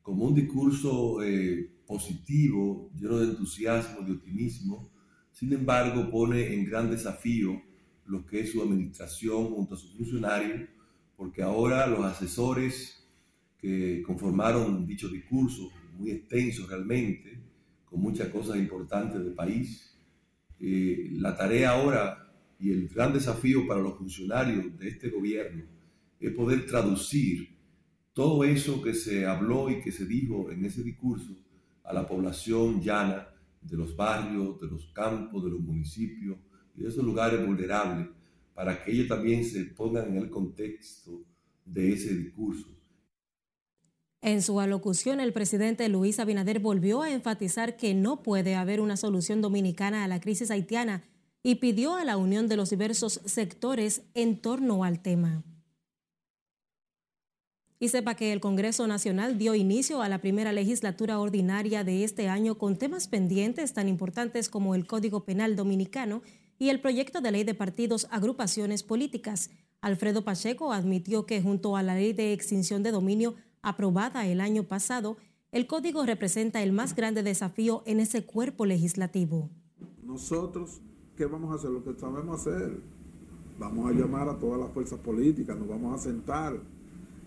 Como 0.00 0.26
un 0.26 0.34
discurso 0.36 1.20
eh, 1.24 1.72
positivo, 1.88 2.92
lleno 2.94 3.18
de 3.18 3.30
entusiasmo, 3.30 4.06
de 4.06 4.12
optimismo, 4.12 4.92
sin 5.32 5.52
embargo 5.52 6.08
pone 6.08 6.54
en 6.54 6.66
gran 6.66 6.88
desafío 6.88 7.60
lo 8.04 8.24
que 8.24 8.42
es 8.42 8.52
su 8.52 8.62
administración 8.62 9.52
junto 9.52 9.74
a 9.74 9.76
sus 9.76 9.96
funcionarios, 9.96 10.68
porque 11.16 11.42
ahora 11.42 11.88
los 11.88 12.04
asesores 12.04 12.99
que 13.60 14.02
conformaron 14.02 14.86
dicho 14.86 15.08
discurso, 15.08 15.70
muy 15.98 16.10
extenso 16.12 16.66
realmente, 16.66 17.38
con 17.84 18.00
muchas 18.00 18.28
cosas 18.28 18.56
importantes 18.56 19.22
del 19.22 19.34
país, 19.34 19.98
eh, 20.58 21.08
la 21.12 21.36
tarea 21.36 21.70
ahora 21.70 22.32
y 22.58 22.70
el 22.70 22.88
gran 22.88 23.12
desafío 23.12 23.66
para 23.66 23.80
los 23.80 23.96
funcionarios 23.96 24.78
de 24.78 24.88
este 24.88 25.08
gobierno 25.08 25.64
es 26.20 26.32
poder 26.32 26.66
traducir 26.66 27.48
todo 28.12 28.44
eso 28.44 28.82
que 28.82 28.94
se 28.94 29.26
habló 29.26 29.70
y 29.70 29.80
que 29.80 29.90
se 29.90 30.04
dijo 30.04 30.50
en 30.50 30.64
ese 30.64 30.82
discurso 30.82 31.34
a 31.84 31.92
la 31.92 32.06
población 32.06 32.82
llana 32.82 33.28
de 33.60 33.76
los 33.76 33.96
barrios, 33.96 34.60
de 34.60 34.66
los 34.66 34.86
campos, 34.92 35.44
de 35.44 35.50
los 35.50 35.60
municipios 35.60 36.36
y 36.76 36.82
de 36.82 36.88
esos 36.88 37.04
lugares 37.04 37.44
vulnerables, 37.44 38.08
para 38.54 38.84
que 38.84 38.92
ellos 38.92 39.08
también 39.08 39.44
se 39.44 39.64
pongan 39.64 40.08
en 40.08 40.16
el 40.16 40.30
contexto 40.30 41.22
de 41.64 41.92
ese 41.92 42.14
discurso. 42.14 42.66
En 44.22 44.42
su 44.42 44.60
alocución, 44.60 45.18
el 45.18 45.32
presidente 45.32 45.88
Luis 45.88 46.20
Abinader 46.20 46.58
volvió 46.58 47.00
a 47.00 47.10
enfatizar 47.10 47.76
que 47.76 47.94
no 47.94 48.22
puede 48.22 48.54
haber 48.54 48.82
una 48.82 48.98
solución 48.98 49.40
dominicana 49.40 50.04
a 50.04 50.08
la 50.08 50.20
crisis 50.20 50.50
haitiana 50.50 51.04
y 51.42 51.54
pidió 51.54 51.96
a 51.96 52.04
la 52.04 52.18
unión 52.18 52.46
de 52.46 52.56
los 52.56 52.68
diversos 52.68 53.22
sectores 53.24 54.02
en 54.12 54.36
torno 54.42 54.84
al 54.84 55.00
tema. 55.00 55.42
Y 57.78 57.88
sepa 57.88 58.14
que 58.14 58.34
el 58.34 58.40
Congreso 58.40 58.86
Nacional 58.86 59.38
dio 59.38 59.54
inicio 59.54 60.02
a 60.02 60.10
la 60.10 60.20
primera 60.20 60.52
legislatura 60.52 61.18
ordinaria 61.18 61.82
de 61.82 62.04
este 62.04 62.28
año 62.28 62.58
con 62.58 62.76
temas 62.76 63.08
pendientes 63.08 63.72
tan 63.72 63.88
importantes 63.88 64.50
como 64.50 64.74
el 64.74 64.86
Código 64.86 65.24
Penal 65.24 65.56
Dominicano 65.56 66.20
y 66.58 66.68
el 66.68 66.82
proyecto 66.82 67.22
de 67.22 67.32
ley 67.32 67.44
de 67.44 67.54
partidos 67.54 68.06
agrupaciones 68.10 68.82
políticas. 68.82 69.48
Alfredo 69.80 70.24
Pacheco 70.24 70.74
admitió 70.74 71.24
que 71.24 71.40
junto 71.40 71.74
a 71.74 71.82
la 71.82 71.94
ley 71.94 72.12
de 72.12 72.34
extinción 72.34 72.82
de 72.82 72.90
dominio 72.90 73.34
aprobada 73.62 74.26
el 74.26 74.40
año 74.40 74.64
pasado, 74.64 75.16
el 75.52 75.66
código 75.66 76.04
representa 76.06 76.62
el 76.62 76.72
más 76.72 76.94
grande 76.94 77.22
desafío 77.22 77.82
en 77.86 78.00
ese 78.00 78.24
cuerpo 78.24 78.66
legislativo. 78.66 79.50
Nosotros, 80.04 80.80
¿qué 81.16 81.26
vamos 81.26 81.52
a 81.52 81.56
hacer? 81.56 81.70
Lo 81.70 81.82
que 81.82 81.98
sabemos 81.98 82.40
hacer. 82.40 82.80
Vamos 83.58 83.90
a 83.90 83.92
llamar 83.92 84.28
a 84.28 84.38
todas 84.38 84.58
las 84.58 84.70
fuerzas 84.72 84.98
políticas, 85.00 85.58
nos 85.58 85.68
vamos 85.68 85.94
a 85.94 86.02
sentar 86.02 86.58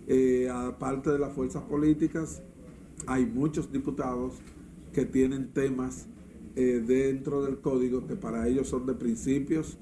eh, 0.08 0.50
aparte 0.50 1.12
de 1.12 1.20
las 1.20 1.32
fuerzas 1.34 1.64
políticas, 1.64 2.42
hay 3.08 3.26
muchos 3.26 3.72
diputados 3.72 4.34
que 4.92 5.06
tienen 5.06 5.54
temas 5.54 6.08
eh, 6.56 6.84
dentro 6.86 7.44
del 7.44 7.60
código 7.60 8.06
que 8.06 8.16
para 8.16 8.48
ellos 8.48 8.68
son 8.68 8.86
de 8.86 8.94
principios, 8.94 9.78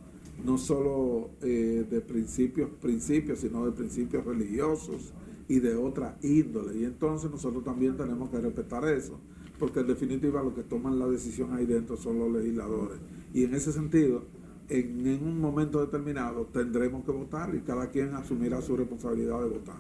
no 0.46 0.58
solo 0.58 1.31
eh, 1.41 1.86
de 1.89 2.01
principios, 2.01 2.70
principios, 2.81 3.39
sino 3.39 3.65
de 3.65 3.72
principios 3.72 4.25
religiosos 4.25 5.12
y 5.51 5.60
de 5.60 5.75
otra 5.75 6.17
índole. 6.22 6.79
Y 6.79 6.86
entonces 6.86 7.29
nosotros 7.29 7.62
también 7.62 7.98
tenemos 7.98 8.29
que 8.29 8.39
respetar 8.39 8.86
eso, 8.86 9.20
porque 9.60 9.81
en 9.81 9.88
definitiva 9.88 10.41
lo 10.41 10.55
que 10.55 10.63
toman 10.63 10.98
la 10.98 11.08
decisión 11.08 11.53
ahí 11.53 11.65
dentro 11.65 11.98
son 11.98 12.20
los 12.20 12.31
legisladores. 12.31 12.98
Y 13.34 13.43
en 13.43 13.53
ese 13.53 13.74
sentido, 13.74 14.24
en, 14.70 15.22
un 15.22 15.41
momento 15.41 15.81
determinado 15.81 16.46
tendremos 16.46 17.03
que 17.03 17.12
votar 17.12 17.53
y 17.53 17.60
cada 17.60 17.89
quien 17.89 18.13
asumirá 18.15 18.62
su 18.62 18.77
responsabilidad 18.77 19.41
de 19.41 19.50
votar. 19.50 19.75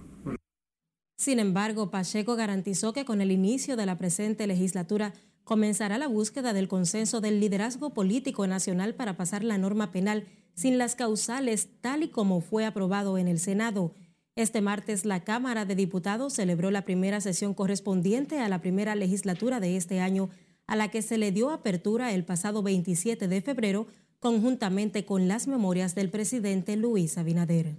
Sin 1.17 1.39
embargo, 1.39 1.89
Pacheco 1.89 2.35
garantizó 2.35 2.91
que 2.91 3.05
con 3.05 3.21
el 3.21 3.31
inicio 3.31 3.77
de 3.77 3.85
la 3.85 3.97
presente 3.97 4.47
legislatura 4.47 5.13
comenzará 5.45 5.97
la 5.97 6.07
búsqueda 6.07 6.51
del 6.51 6.67
consenso 6.67 7.21
del 7.21 7.39
liderazgo 7.39 7.93
político 7.93 8.45
nacional 8.45 8.95
para 8.95 9.15
pasar 9.15 9.45
la 9.45 9.57
norma 9.57 9.93
penal 9.93 10.27
sin 10.53 10.77
las 10.77 10.95
causales 10.95 11.69
tal 11.79 12.03
y 12.03 12.09
como 12.09 12.41
fue 12.41 12.65
aprobado 12.65 13.17
en 13.17 13.29
el 13.29 13.39
Senado. 13.39 13.93
Este 14.35 14.61
martes 14.61 15.03
la 15.03 15.25
Cámara 15.25 15.65
de 15.65 15.75
Diputados 15.75 16.33
celebró 16.33 16.71
la 16.71 16.83
primera 16.83 17.19
sesión 17.19 17.53
correspondiente 17.53 18.39
a 18.39 18.47
la 18.47 18.61
primera 18.61 18.95
legislatura 18.95 19.59
de 19.59 19.75
este 19.75 19.99
año, 19.99 20.29
a 20.67 20.77
la 20.77 20.87
que 20.87 21.01
se 21.01 21.17
le 21.17 21.33
dio 21.33 21.49
apertura 21.49 22.13
el 22.13 22.23
pasado 22.23 22.63
27 22.63 23.27
de 23.27 23.41
febrero 23.41 23.87
conjuntamente 24.19 25.03
con 25.03 25.27
las 25.27 25.47
memorias 25.47 25.95
del 25.95 26.09
presidente 26.09 26.77
Luis 26.77 27.17
Abinader. 27.17 27.75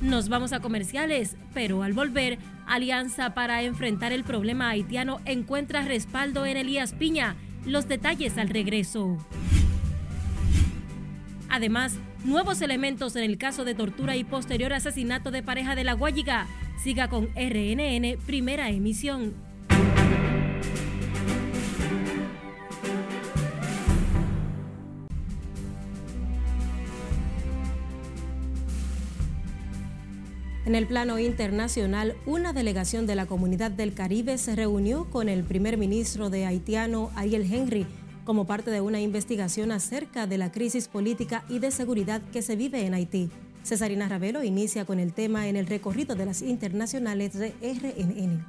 Nos 0.00 0.30
vamos 0.30 0.54
a 0.54 0.60
comerciales, 0.60 1.36
pero 1.52 1.82
al 1.82 1.92
volver, 1.92 2.38
Alianza 2.66 3.34
para 3.34 3.62
enfrentar 3.64 4.12
el 4.12 4.24
problema 4.24 4.70
haitiano 4.70 5.20
encuentra 5.26 5.82
respaldo 5.82 6.46
en 6.46 6.56
Elías 6.56 6.94
Piña. 6.94 7.36
Los 7.66 7.86
detalles 7.86 8.38
al 8.38 8.48
regreso. 8.48 9.18
Además, 11.50 11.98
nuevos 12.24 12.60
elementos 12.62 13.16
en 13.16 13.24
el 13.24 13.38
caso 13.38 13.64
de 13.64 13.74
tortura 13.74 14.16
y 14.16 14.24
posterior 14.24 14.72
asesinato 14.72 15.30
de 15.30 15.42
pareja 15.42 15.74
de 15.74 15.84
la 15.84 15.94
Guayiga. 15.94 16.46
Siga 16.82 17.08
con 17.08 17.28
RNN, 17.34 18.18
primera 18.26 18.70
emisión. 18.70 19.34
En 30.66 30.76
el 30.76 30.86
plano 30.86 31.18
internacional, 31.18 32.14
una 32.26 32.52
delegación 32.52 33.06
de 33.06 33.16
la 33.16 33.26
Comunidad 33.26 33.72
del 33.72 33.92
Caribe 33.92 34.38
se 34.38 34.54
reunió 34.54 35.10
con 35.10 35.28
el 35.28 35.42
primer 35.42 35.76
ministro 35.76 36.30
de 36.30 36.46
haitiano 36.46 37.10
Ariel 37.16 37.52
Henry 37.52 37.86
como 38.24 38.46
parte 38.46 38.70
de 38.70 38.80
una 38.80 39.00
investigación 39.00 39.72
acerca 39.72 40.26
de 40.26 40.38
la 40.38 40.52
crisis 40.52 40.88
política 40.88 41.44
y 41.48 41.58
de 41.58 41.70
seguridad 41.70 42.22
que 42.32 42.42
se 42.42 42.56
vive 42.56 42.86
en 42.86 42.94
Haití. 42.94 43.30
Cesarina 43.62 44.08
Ravelo 44.08 44.42
inicia 44.42 44.84
con 44.84 44.98
el 44.98 45.12
tema 45.12 45.48
en 45.48 45.56
el 45.56 45.66
recorrido 45.66 46.14
de 46.14 46.26
las 46.26 46.42
internacionales 46.42 47.34
de 47.34 47.54
RNN. 47.60 48.44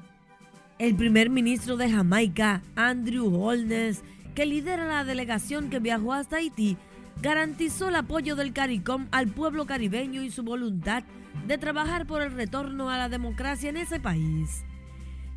El 0.80 0.96
primer 0.96 1.30
ministro 1.30 1.78
de 1.78 1.92
Jamaica, 1.92 2.64
Andrew 2.76 3.34
Holness, 3.36 4.02
que 4.34 4.46
lidera 4.46 4.86
la 4.86 5.04
delegación 5.04 5.70
que 5.70 5.80
viajó 5.80 6.14
hasta 6.14 6.38
Haití, 6.38 6.78
garantizó 7.22 7.90
el 7.90 7.96
apoyo 7.96 8.36
del 8.36 8.54
CARICOM 8.54 9.08
al 9.12 9.28
pueblo 9.28 9.66
caribeño 9.66 10.24
y 10.24 10.32
su 10.32 10.44
voluntad 10.44 11.04
de 11.48 11.58
trabajar 11.58 12.08
por 12.08 12.22
el 12.22 12.32
retorno 12.32 12.90
a 12.90 12.98
la 12.98 13.10
democracia 13.10 13.70
en 13.70 13.78
ese 13.78 14.00
país. 14.00 14.64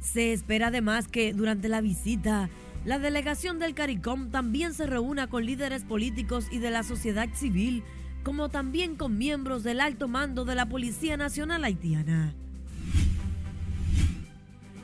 Se 0.00 0.32
espera 0.32 0.68
además 0.68 1.08
que 1.08 1.32
durante 1.32 1.68
la 1.68 1.80
visita, 1.80 2.48
la 2.84 2.98
delegación 2.98 3.58
del 3.58 3.74
CARICOM 3.74 4.30
también 4.30 4.74
se 4.74 4.86
reúna 4.86 5.26
con 5.26 5.46
líderes 5.46 5.84
políticos 5.84 6.48
y 6.50 6.58
de 6.58 6.70
la 6.70 6.82
sociedad 6.82 7.28
civil, 7.32 7.82
como 8.22 8.50
también 8.50 8.96
con 8.96 9.16
miembros 9.16 9.62
del 9.62 9.80
alto 9.80 10.06
mando 10.06 10.44
de 10.44 10.54
la 10.54 10.66
Policía 10.66 11.16
Nacional 11.16 11.64
Haitiana. 11.64 12.34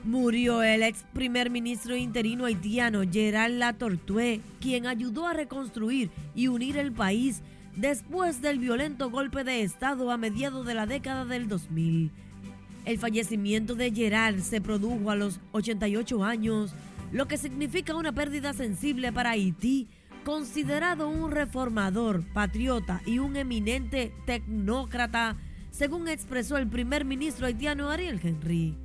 Murió 0.03 0.63
el 0.63 0.83
ex 0.83 1.05
primer 1.13 1.51
ministro 1.51 1.95
interino 1.95 2.47
haitiano 2.47 3.03
Gerald 3.11 3.59
Latortue, 3.59 4.41
quien 4.59 4.87
ayudó 4.87 5.27
a 5.27 5.35
reconstruir 5.35 6.11
y 6.35 6.49
unir 6.49 6.79
el 6.79 6.93
país 6.93 7.43
después 7.77 8.41
del 8.41 8.59
violento 8.59 9.11
golpe 9.11 9.45
de 9.45 9.63
Estado 9.63 10.11
a 10.11 10.17
mediados 10.17 10.65
de 10.65 10.73
la 10.73 10.87
década 10.87 11.27
del 11.27 11.49
2000. 11.49 12.11
El 12.87 12.99
fallecimiento 12.99 13.75
de 13.75 13.93
Gerard 13.93 14.41
se 14.41 14.63
produjo 14.63 15.11
a 15.11 15.17
los 15.17 15.39
88 15.53 16.25
años, 16.25 16.73
lo 17.13 17.27
que 17.27 17.39
significa 17.39 17.95
una 17.95 18.13
pérdida 18.13 18.53
sensible 18.53 19.13
para 19.13 19.31
Haití, 19.31 19.89
considerado 20.25 21.09
un 21.09 21.31
reformador, 21.31 22.25
patriota 22.33 23.01
y 23.07 23.19
un 23.19 23.37
eminente 23.37 24.13
tecnócrata, 24.27 25.37
según 25.71 26.09
expresó 26.09 26.57
el 26.57 26.69
primer 26.69 27.05
ministro 27.05 27.47
haitiano 27.47 27.91
Ariel 27.91 28.21
Henry. 28.23 28.77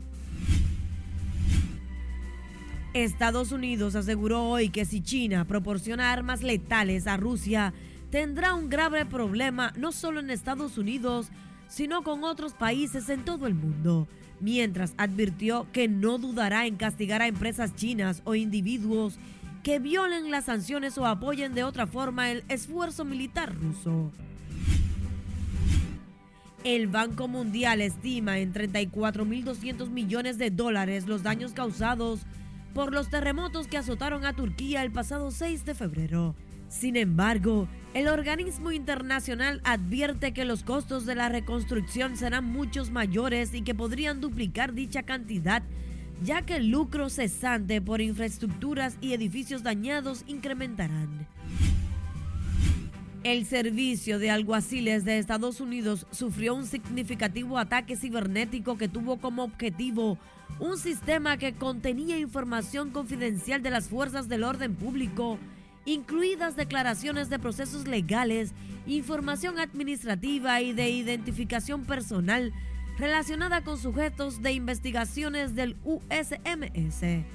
Estados 2.93 3.51
Unidos 3.51 3.95
aseguró 3.95 4.43
hoy 4.43 4.69
que 4.69 4.85
si 4.85 5.01
China 5.01 5.45
proporciona 5.45 6.13
armas 6.13 6.41
letales 6.41 7.07
a 7.07 7.17
Rusia, 7.17 7.73
tendrá 8.09 8.53
un 8.53 8.69
grave 8.69 9.05
problema 9.05 9.73
no 9.75 9.91
solo 9.91 10.21
en 10.21 10.29
Estados 10.29 10.77
Unidos, 10.77 11.27
sino 11.67 12.03
con 12.03 12.23
otros 12.23 12.53
países 12.53 13.09
en 13.09 13.25
todo 13.25 13.47
el 13.47 13.53
mundo, 13.53 14.07
mientras 14.39 14.93
advirtió 14.97 15.67
que 15.71 15.87
no 15.87 16.17
dudará 16.17 16.65
en 16.65 16.75
castigar 16.75 17.21
a 17.21 17.27
empresas 17.27 17.75
chinas 17.75 18.21
o 18.25 18.35
individuos 18.35 19.17
que 19.63 19.79
violen 19.79 20.29
las 20.29 20.45
sanciones 20.45 20.97
o 20.97 21.05
apoyen 21.05 21.53
de 21.55 21.63
otra 21.63 21.87
forma 21.87 22.29
el 22.31 22.43
esfuerzo 22.49 23.03
militar 23.03 23.55
ruso. 23.55 24.11
El 26.63 26.87
Banco 26.87 27.27
Mundial 27.27 27.81
estima 27.81 28.39
en 28.39 28.53
34.200 28.53 29.89
millones 29.89 30.37
de 30.37 30.49
dólares 30.49 31.07
los 31.07 31.21
daños 31.23 31.53
causados 31.53 32.21
por 32.73 32.91
los 32.91 33.09
terremotos 33.09 33.67
que 33.67 33.77
azotaron 33.77 34.25
a 34.25 34.33
Turquía 34.33 34.83
el 34.83 34.91
pasado 34.91 35.31
6 35.31 35.63
de 35.65 35.75
febrero. 35.75 36.35
Sin 36.67 36.95
embargo, 36.95 37.67
el 37.95 38.09
organismo 38.09 38.73
internacional 38.73 39.61
advierte 39.63 40.33
que 40.33 40.43
los 40.43 40.63
costos 40.63 41.05
de 41.05 41.15
la 41.15 41.29
reconstrucción 41.29 42.17
serán 42.17 42.43
muchos 42.43 42.91
mayores 42.91 43.53
y 43.53 43.61
que 43.61 43.73
podrían 43.73 44.19
duplicar 44.19 44.73
dicha 44.73 45.03
cantidad, 45.03 45.63
ya 46.21 46.41
que 46.41 46.57
el 46.57 46.67
lucro 46.67 47.09
cesante 47.09 47.81
por 47.81 48.01
infraestructuras 48.01 48.97
y 48.99 49.13
edificios 49.13 49.63
dañados 49.63 50.25
incrementarán. 50.27 51.25
El 53.23 53.45
servicio 53.45 54.19
de 54.19 54.29
alguaciles 54.29 55.05
de 55.05 55.17
Estados 55.17 55.61
Unidos 55.61 56.05
sufrió 56.11 56.53
un 56.53 56.65
significativo 56.65 57.57
ataque 57.57 57.95
cibernético 57.95 58.77
que 58.77 58.89
tuvo 58.89 59.19
como 59.19 59.45
objetivo 59.45 60.19
un 60.59 60.77
sistema 60.77 61.37
que 61.37 61.53
contenía 61.53 62.19
información 62.19 62.91
confidencial 62.91 63.63
de 63.63 63.69
las 63.69 63.87
fuerzas 63.87 64.27
del 64.27 64.43
orden 64.43 64.75
público, 64.75 65.39
incluidas 65.85 66.55
declaraciones 66.55 67.29
de 67.29 67.39
procesos 67.39 67.87
legales, 67.87 68.53
información 68.87 69.59
administrativa 69.59 70.61
y 70.61 70.73
de 70.73 70.89
identificación 70.89 71.85
personal 71.85 72.53
relacionada 72.97 73.63
con 73.63 73.77
sujetos 73.77 74.41
de 74.41 74.53
investigaciones 74.53 75.55
del 75.55 75.75
USMS. 75.83 77.25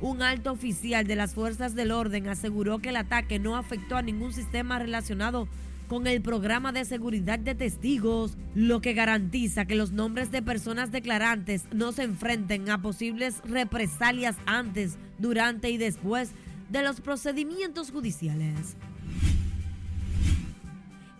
Un 0.00 0.22
alto 0.22 0.52
oficial 0.52 1.06
de 1.06 1.16
las 1.16 1.34
fuerzas 1.34 1.74
del 1.74 1.90
orden 1.90 2.28
aseguró 2.28 2.80
que 2.80 2.90
el 2.90 2.96
ataque 2.96 3.38
no 3.38 3.56
afectó 3.56 3.96
a 3.96 4.02
ningún 4.02 4.32
sistema 4.32 4.78
relacionado 4.78 5.48
con 5.88 6.06
el 6.06 6.20
programa 6.20 6.72
de 6.72 6.84
seguridad 6.84 7.38
de 7.38 7.54
testigos, 7.54 8.36
lo 8.54 8.80
que 8.80 8.92
garantiza 8.92 9.66
que 9.66 9.76
los 9.76 9.92
nombres 9.92 10.30
de 10.30 10.42
personas 10.42 10.90
declarantes 10.90 11.64
no 11.72 11.92
se 11.92 12.02
enfrenten 12.02 12.68
a 12.68 12.82
posibles 12.82 13.40
represalias 13.44 14.36
antes, 14.46 14.98
durante 15.18 15.70
y 15.70 15.78
después 15.78 16.32
de 16.76 16.82
los 16.82 17.00
procedimientos 17.00 17.90
judiciales. 17.90 18.76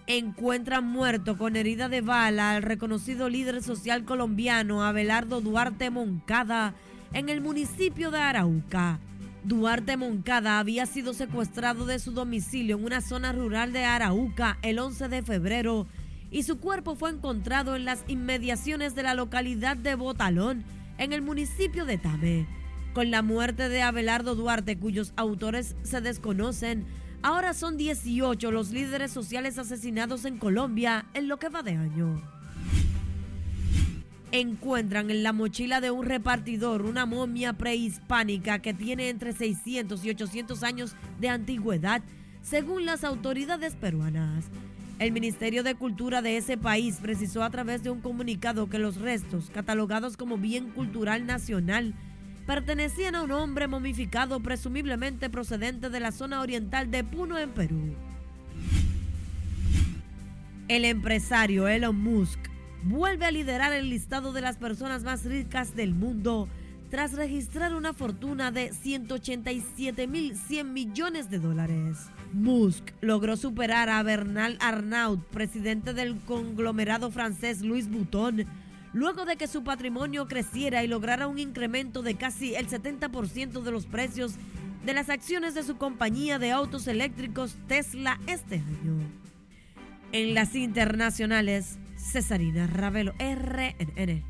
Encuentran 0.06 0.86
muerto 0.86 1.38
con 1.38 1.56
herida 1.56 1.88
de 1.88 2.02
bala 2.02 2.52
al 2.52 2.62
reconocido 2.62 3.30
líder 3.30 3.62
social 3.62 4.04
colombiano 4.04 4.84
Abelardo 4.84 5.40
Duarte 5.40 5.88
Moncada 5.88 6.74
en 7.14 7.30
el 7.30 7.40
municipio 7.40 8.10
de 8.10 8.18
Arauca. 8.18 9.00
Duarte 9.44 9.96
Moncada 9.96 10.58
había 10.58 10.84
sido 10.84 11.14
secuestrado 11.14 11.86
de 11.86 12.00
su 12.00 12.12
domicilio 12.12 12.76
en 12.76 12.84
una 12.84 13.00
zona 13.00 13.32
rural 13.32 13.72
de 13.72 13.84
Arauca 13.84 14.58
el 14.60 14.78
11 14.78 15.08
de 15.08 15.22
febrero 15.22 15.86
y 16.30 16.42
su 16.42 16.58
cuerpo 16.58 16.96
fue 16.96 17.10
encontrado 17.10 17.76
en 17.76 17.86
las 17.86 18.04
inmediaciones 18.08 18.94
de 18.94 19.04
la 19.04 19.14
localidad 19.14 19.78
de 19.78 19.94
Botalón, 19.94 20.64
en 20.98 21.14
el 21.14 21.22
municipio 21.22 21.86
de 21.86 21.96
Tame. 21.96 22.55
Con 22.96 23.10
la 23.10 23.20
muerte 23.20 23.68
de 23.68 23.82
Abelardo 23.82 24.34
Duarte, 24.34 24.78
cuyos 24.78 25.12
autores 25.16 25.76
se 25.82 26.00
desconocen, 26.00 26.86
ahora 27.20 27.52
son 27.52 27.76
18 27.76 28.50
los 28.50 28.70
líderes 28.70 29.10
sociales 29.10 29.58
asesinados 29.58 30.24
en 30.24 30.38
Colombia 30.38 31.04
en 31.12 31.28
lo 31.28 31.38
que 31.38 31.50
va 31.50 31.62
de 31.62 31.72
año 31.72 32.22
encuentran 34.32 35.10
en 35.10 35.22
la 35.22 35.34
mochila 35.34 35.82
de 35.82 35.90
un 35.90 36.06
repartidor 36.06 36.82
una 36.82 37.04
momia 37.04 37.52
prehispánica 37.52 38.60
que 38.60 38.72
tiene 38.72 39.10
entre 39.10 39.34
600 39.34 40.02
y 40.02 40.10
800 40.10 40.62
años 40.62 40.96
de 41.20 41.28
antigüedad, 41.28 42.02
según 42.40 42.86
las 42.86 43.04
autoridades 43.04 43.74
peruanas. 43.74 44.46
El 44.98 45.12
Ministerio 45.12 45.62
de 45.62 45.74
Cultura 45.74 46.22
de 46.22 46.38
ese 46.38 46.56
país 46.56 46.96
precisó 47.02 47.42
a 47.42 47.50
través 47.50 47.82
de 47.82 47.90
un 47.90 48.00
comunicado 48.00 48.70
que 48.70 48.78
los 48.78 48.96
restos, 48.96 49.50
catalogados 49.50 50.16
como 50.16 50.38
bien 50.38 50.70
cultural 50.70 51.26
nacional, 51.26 51.94
pertenecían 52.46 53.14
a 53.16 53.22
un 53.22 53.32
hombre 53.32 53.66
momificado 53.68 54.40
presumiblemente 54.40 55.28
procedente 55.28 55.90
de 55.90 56.00
la 56.00 56.12
zona 56.12 56.40
oriental 56.40 56.90
de 56.90 57.04
Puno 57.04 57.38
en 57.38 57.50
Perú. 57.50 57.94
El 60.68 60.84
empresario 60.84 61.68
Elon 61.68 62.00
Musk 62.00 62.38
vuelve 62.84 63.26
a 63.26 63.30
liderar 63.30 63.72
el 63.72 63.90
listado 63.90 64.32
de 64.32 64.40
las 64.40 64.56
personas 64.56 65.02
más 65.02 65.24
ricas 65.24 65.74
del 65.74 65.94
mundo 65.94 66.48
tras 66.90 67.12
registrar 67.14 67.74
una 67.74 67.92
fortuna 67.92 68.52
de 68.52 68.70
187.100 68.70 70.64
millones 70.64 71.30
de 71.30 71.38
dólares. 71.40 71.98
Musk 72.32 72.92
logró 73.00 73.36
superar 73.36 73.88
a 73.88 74.02
Bernal 74.02 74.56
Arnault, 74.60 75.22
presidente 75.26 75.94
del 75.94 76.16
conglomerado 76.20 77.10
francés 77.10 77.62
Louis 77.62 77.88
Vuitton, 77.90 78.46
luego 78.96 79.26
de 79.26 79.36
que 79.36 79.46
su 79.46 79.62
patrimonio 79.62 80.26
creciera 80.26 80.82
y 80.82 80.88
lograra 80.88 81.26
un 81.26 81.38
incremento 81.38 82.00
de 82.00 82.14
casi 82.14 82.54
el 82.54 82.66
70% 82.66 83.60
de 83.60 83.70
los 83.70 83.84
precios 83.84 84.32
de 84.86 84.94
las 84.94 85.10
acciones 85.10 85.54
de 85.54 85.64
su 85.64 85.76
compañía 85.76 86.38
de 86.38 86.50
autos 86.50 86.86
eléctricos 86.86 87.56
Tesla 87.68 88.18
este 88.26 88.54
año. 88.54 88.96
En 90.12 90.32
las 90.32 90.54
internacionales, 90.54 91.76
Cesarina 91.98 92.66
Ravelo, 92.66 93.12
RNN. 93.18 94.24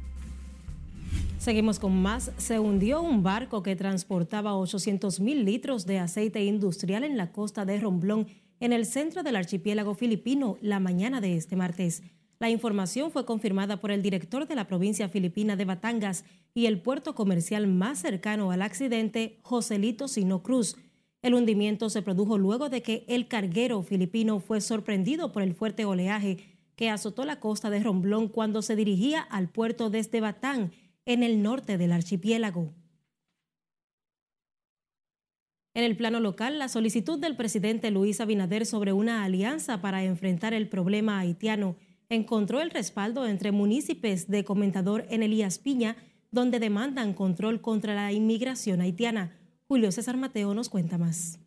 Seguimos 1.39 1.79
con 1.79 2.03
más. 2.03 2.33
Se 2.37 2.59
hundió 2.59 3.03
un 3.03 3.23
barco 3.23 3.63
que 3.63 3.77
transportaba 3.77 4.57
800 4.57 5.21
mil 5.21 5.45
litros 5.45 5.87
de 5.87 6.01
aceite 6.01 6.45
industrial 6.45 7.05
en 7.05 7.17
la 7.17 7.31
costa 7.31 7.65
de 7.65 7.79
Romblón, 7.79 8.27
en 8.59 8.73
el 8.73 8.85
centro 8.85 9.23
del 9.23 9.37
archipiélago 9.37 9.95
filipino, 9.95 10.59
la 10.61 10.81
mañana 10.81 11.21
de 11.21 11.37
este 11.37 11.55
martes. 11.55 12.03
La 12.39 12.51
información 12.51 13.11
fue 13.11 13.25
confirmada 13.25 13.79
por 13.79 13.91
el 13.91 14.03
director 14.03 14.47
de 14.47 14.55
la 14.55 14.67
provincia 14.67 15.09
filipina 15.09 15.57
de 15.57 15.65
Batangas 15.65 16.25
y 16.53 16.67
el 16.67 16.83
puerto 16.83 17.15
comercial 17.15 17.67
más 17.67 17.99
cercano 18.01 18.51
al 18.51 18.63
accidente, 18.63 19.39
Joselito 19.43 20.07
Sino 20.07 20.43
Cruz. 20.43 20.77
El 21.23 21.35
hundimiento 21.35 21.89
se 21.89 22.03
produjo 22.03 22.37
luego 22.37 22.69
de 22.69 22.83
que 22.83 23.05
el 23.09 23.27
carguero 23.27 23.83
filipino 23.83 24.39
fue 24.39 24.61
sorprendido 24.61 25.33
por 25.33 25.43
el 25.43 25.55
fuerte 25.55 25.87
oleaje 25.87 26.39
que 26.77 26.91
azotó 26.91 27.25
la 27.25 27.41
costa 27.41 27.71
de 27.71 27.81
Romblón 27.81 28.29
cuando 28.29 28.61
se 28.61 28.77
dirigía 28.77 29.23
al 29.23 29.49
puerto 29.49 29.89
desde 29.89 30.21
Batán, 30.21 30.73
en 31.07 31.23
el 31.23 31.43
norte 31.43 31.79
del 31.79 31.93
archipiélago. 31.93 32.75
En 35.73 35.85
el 35.85 35.97
plano 35.97 36.21
local, 36.21 36.59
la 36.59 36.69
solicitud 36.69 37.19
del 37.19 37.37
presidente 37.37 37.91
Luis 37.91 38.21
Abinader 38.21 38.67
sobre 38.67 38.93
una 38.93 39.25
alianza 39.25 39.81
para 39.81 40.05
enfrentar 40.05 40.53
el 40.53 40.69
problema 40.69 41.19
haitiano 41.19 41.77
encontró 42.09 42.61
el 42.61 42.71
respaldo 42.71 43.27
entre 43.27 43.53
municipios 43.53 44.29
de 44.29 44.45
comentador 44.45 45.07
en 45.11 45.23
Elías 45.23 45.59
Piña, 45.59 45.97
donde 46.31 46.59
demandan 46.59 47.15
control 47.15 47.61
contra 47.61 47.95
la 47.95 48.13
inmigración 48.13 48.81
haitiana. 48.81 49.39
Julio 49.69 49.91
César 49.91 50.17
Mateo 50.17 50.55
nos 50.55 50.69
cuenta 50.69 50.99
más. 50.99 51.41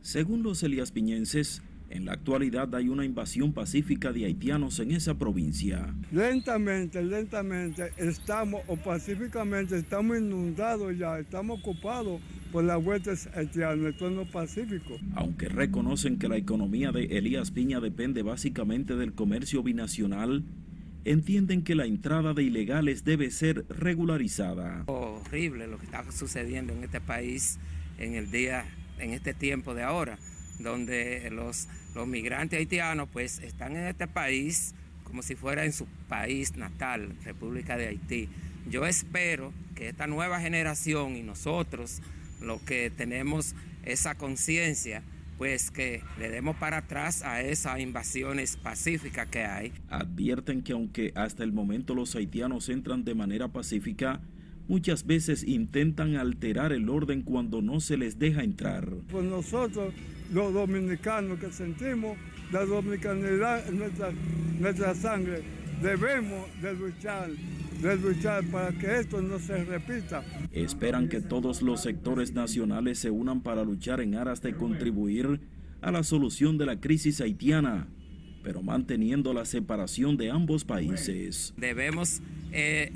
Según 0.00 0.42
los 0.42 0.62
Elías 0.62 0.92
Piñenses, 0.92 1.62
en 1.90 2.04
la 2.04 2.12
actualidad 2.12 2.74
hay 2.74 2.88
una 2.88 3.04
invasión 3.04 3.52
pacífica 3.52 4.12
de 4.12 4.26
haitianos 4.26 4.78
en 4.78 4.92
esa 4.92 5.16
provincia. 5.16 5.94
Lentamente, 6.12 7.02
lentamente 7.02 7.92
estamos, 7.96 8.62
o 8.66 8.76
pacíficamente 8.76 9.78
estamos 9.78 10.18
inundados 10.18 10.96
ya, 10.98 11.18
estamos 11.18 11.60
ocupados 11.60 12.20
por 12.52 12.64
las 12.64 12.82
vueltas 12.82 13.28
haitianas, 13.34 13.94
esto 13.94 14.10
no 14.10 14.26
pacífico. 14.26 14.98
Aunque 15.14 15.48
reconocen 15.48 16.18
que 16.18 16.28
la 16.28 16.36
economía 16.36 16.92
de 16.92 17.04
Elías 17.04 17.50
Piña 17.50 17.80
depende 17.80 18.22
básicamente 18.22 18.94
del 18.96 19.14
comercio 19.14 19.62
binacional, 19.62 20.44
entienden 21.04 21.62
que 21.62 21.74
la 21.74 21.86
entrada 21.86 22.34
de 22.34 22.42
ilegales 22.42 23.04
debe 23.04 23.30
ser 23.30 23.64
regularizada. 23.68 24.84
Horrible 24.86 25.66
lo 25.66 25.78
que 25.78 25.86
está 25.86 26.10
sucediendo 26.12 26.74
en 26.74 26.84
este 26.84 27.00
país 27.00 27.58
en 27.98 28.14
el 28.14 28.30
día, 28.30 28.66
en 28.98 29.12
este 29.12 29.32
tiempo 29.32 29.74
de 29.74 29.82
ahora 29.82 30.18
donde 30.58 31.30
los, 31.30 31.68
los 31.94 32.06
migrantes 32.06 32.58
haitianos 32.58 33.08
pues 33.12 33.38
están 33.38 33.76
en 33.76 33.86
este 33.86 34.06
país 34.06 34.74
como 35.08 35.22
si 35.22 35.34
fuera 35.34 35.64
en 35.64 35.72
su 35.72 35.86
país 36.08 36.56
natal, 36.56 37.16
República 37.24 37.76
de 37.76 37.88
Haití. 37.88 38.28
Yo 38.70 38.86
espero 38.86 39.52
que 39.74 39.88
esta 39.88 40.06
nueva 40.06 40.38
generación 40.40 41.16
y 41.16 41.22
nosotros, 41.22 42.02
los 42.42 42.60
que 42.62 42.90
tenemos 42.90 43.54
esa 43.84 44.16
conciencia, 44.16 45.02
pues 45.38 45.70
que 45.70 46.02
le 46.18 46.28
demos 46.28 46.56
para 46.56 46.78
atrás 46.78 47.22
a 47.22 47.40
esas 47.40 47.80
invasiones 47.80 48.56
pacíficas 48.56 49.28
que 49.28 49.44
hay. 49.44 49.72
Advierten 49.88 50.62
que 50.62 50.72
aunque 50.72 51.12
hasta 51.14 51.42
el 51.42 51.52
momento 51.52 51.94
los 51.94 52.14
haitianos 52.14 52.68
entran 52.68 53.04
de 53.04 53.14
manera 53.14 53.48
pacífica, 53.48 54.20
muchas 54.66 55.06
veces 55.06 55.42
intentan 55.42 56.16
alterar 56.16 56.72
el 56.72 56.90
orden 56.90 57.22
cuando 57.22 57.62
no 57.62 57.80
se 57.80 57.96
les 57.96 58.18
deja 58.18 58.42
entrar. 58.42 58.90
Pues 59.10 59.24
nosotros 59.24 59.94
los 60.32 60.52
dominicanos 60.52 61.38
que 61.38 61.50
sentimos 61.52 62.16
la 62.52 62.64
dominicanidad 62.64 63.68
en 63.68 63.78
nuestra, 63.78 64.10
nuestra 64.58 64.94
sangre. 64.94 65.42
Debemos 65.82 66.46
de 66.60 66.74
luchar, 66.74 67.28
de 67.80 67.96
luchar 67.96 68.44
para 68.44 68.72
que 68.72 68.98
esto 68.98 69.22
no 69.22 69.38
se 69.38 69.64
repita. 69.64 70.24
Esperan 70.52 71.08
que 71.08 71.20
todos 71.20 71.62
los 71.62 71.82
sectores 71.82 72.32
nacionales 72.32 72.98
se 72.98 73.10
unan 73.10 73.42
para 73.42 73.64
luchar 73.64 74.00
en 74.00 74.14
aras 74.16 74.42
de 74.42 74.54
contribuir 74.54 75.40
a 75.80 75.92
la 75.92 76.02
solución 76.02 76.58
de 76.58 76.66
la 76.66 76.80
crisis 76.80 77.20
haitiana, 77.20 77.86
pero 78.42 78.62
manteniendo 78.62 79.32
la 79.32 79.44
separación 79.44 80.16
de 80.16 80.30
ambos 80.30 80.64
países. 80.64 81.54
Debemos 81.56 82.20
eh, 82.50 82.90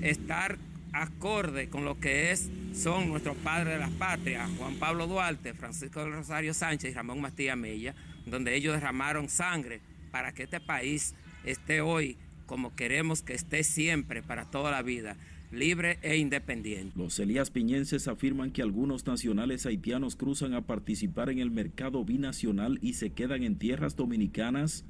estar 0.00 0.58
acorde 1.02 1.68
con 1.68 1.84
lo 1.84 1.98
que 1.98 2.30
es, 2.30 2.50
son 2.74 3.08
nuestros 3.08 3.36
padres 3.36 3.74
de 3.74 3.78
las 3.78 3.90
patrias, 3.90 4.50
Juan 4.58 4.76
Pablo 4.76 5.06
Duarte, 5.06 5.54
Francisco 5.54 6.00
del 6.00 6.12
Rosario 6.12 6.54
Sánchez 6.54 6.90
y 6.90 6.94
Ramón 6.94 7.20
Mastilla 7.20 7.56
Mella, 7.56 7.94
donde 8.26 8.54
ellos 8.54 8.74
derramaron 8.74 9.28
sangre 9.28 9.80
para 10.10 10.32
que 10.32 10.44
este 10.44 10.60
país 10.60 11.14
esté 11.44 11.80
hoy 11.80 12.16
como 12.46 12.74
queremos 12.74 13.22
que 13.22 13.34
esté 13.34 13.62
siempre 13.62 14.22
para 14.22 14.50
toda 14.50 14.70
la 14.70 14.82
vida. 14.82 15.16
libre 15.50 15.98
e 16.02 16.18
independiente. 16.18 16.92
Los 16.94 17.18
Elías 17.18 17.50
Piñenses 17.50 18.06
afirman 18.06 18.50
que 18.50 18.60
algunos 18.60 19.06
nacionales 19.06 19.64
haitianos 19.64 20.14
cruzan 20.14 20.52
a 20.52 20.66
participar 20.66 21.30
en 21.30 21.38
el 21.38 21.50
mercado 21.50 22.04
binacional 22.04 22.78
y 22.82 22.92
se 22.94 23.14
quedan 23.14 23.42
en 23.42 23.56
tierras 23.56 23.96
dominicanas, 23.96 24.84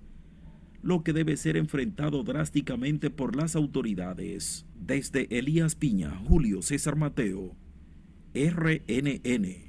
lo 0.82 1.02
que 1.02 1.12
debe 1.12 1.36
ser 1.36 1.56
enfrentado 1.56 2.22
drásticamente 2.22 3.10
por 3.10 3.36
las 3.36 3.56
autoridades. 3.56 4.66
Desde 4.74 5.26
Elías 5.36 5.74
Piña, 5.74 6.16
Julio 6.26 6.62
César 6.62 6.96
Mateo, 6.96 7.56
RNN. 8.34 9.68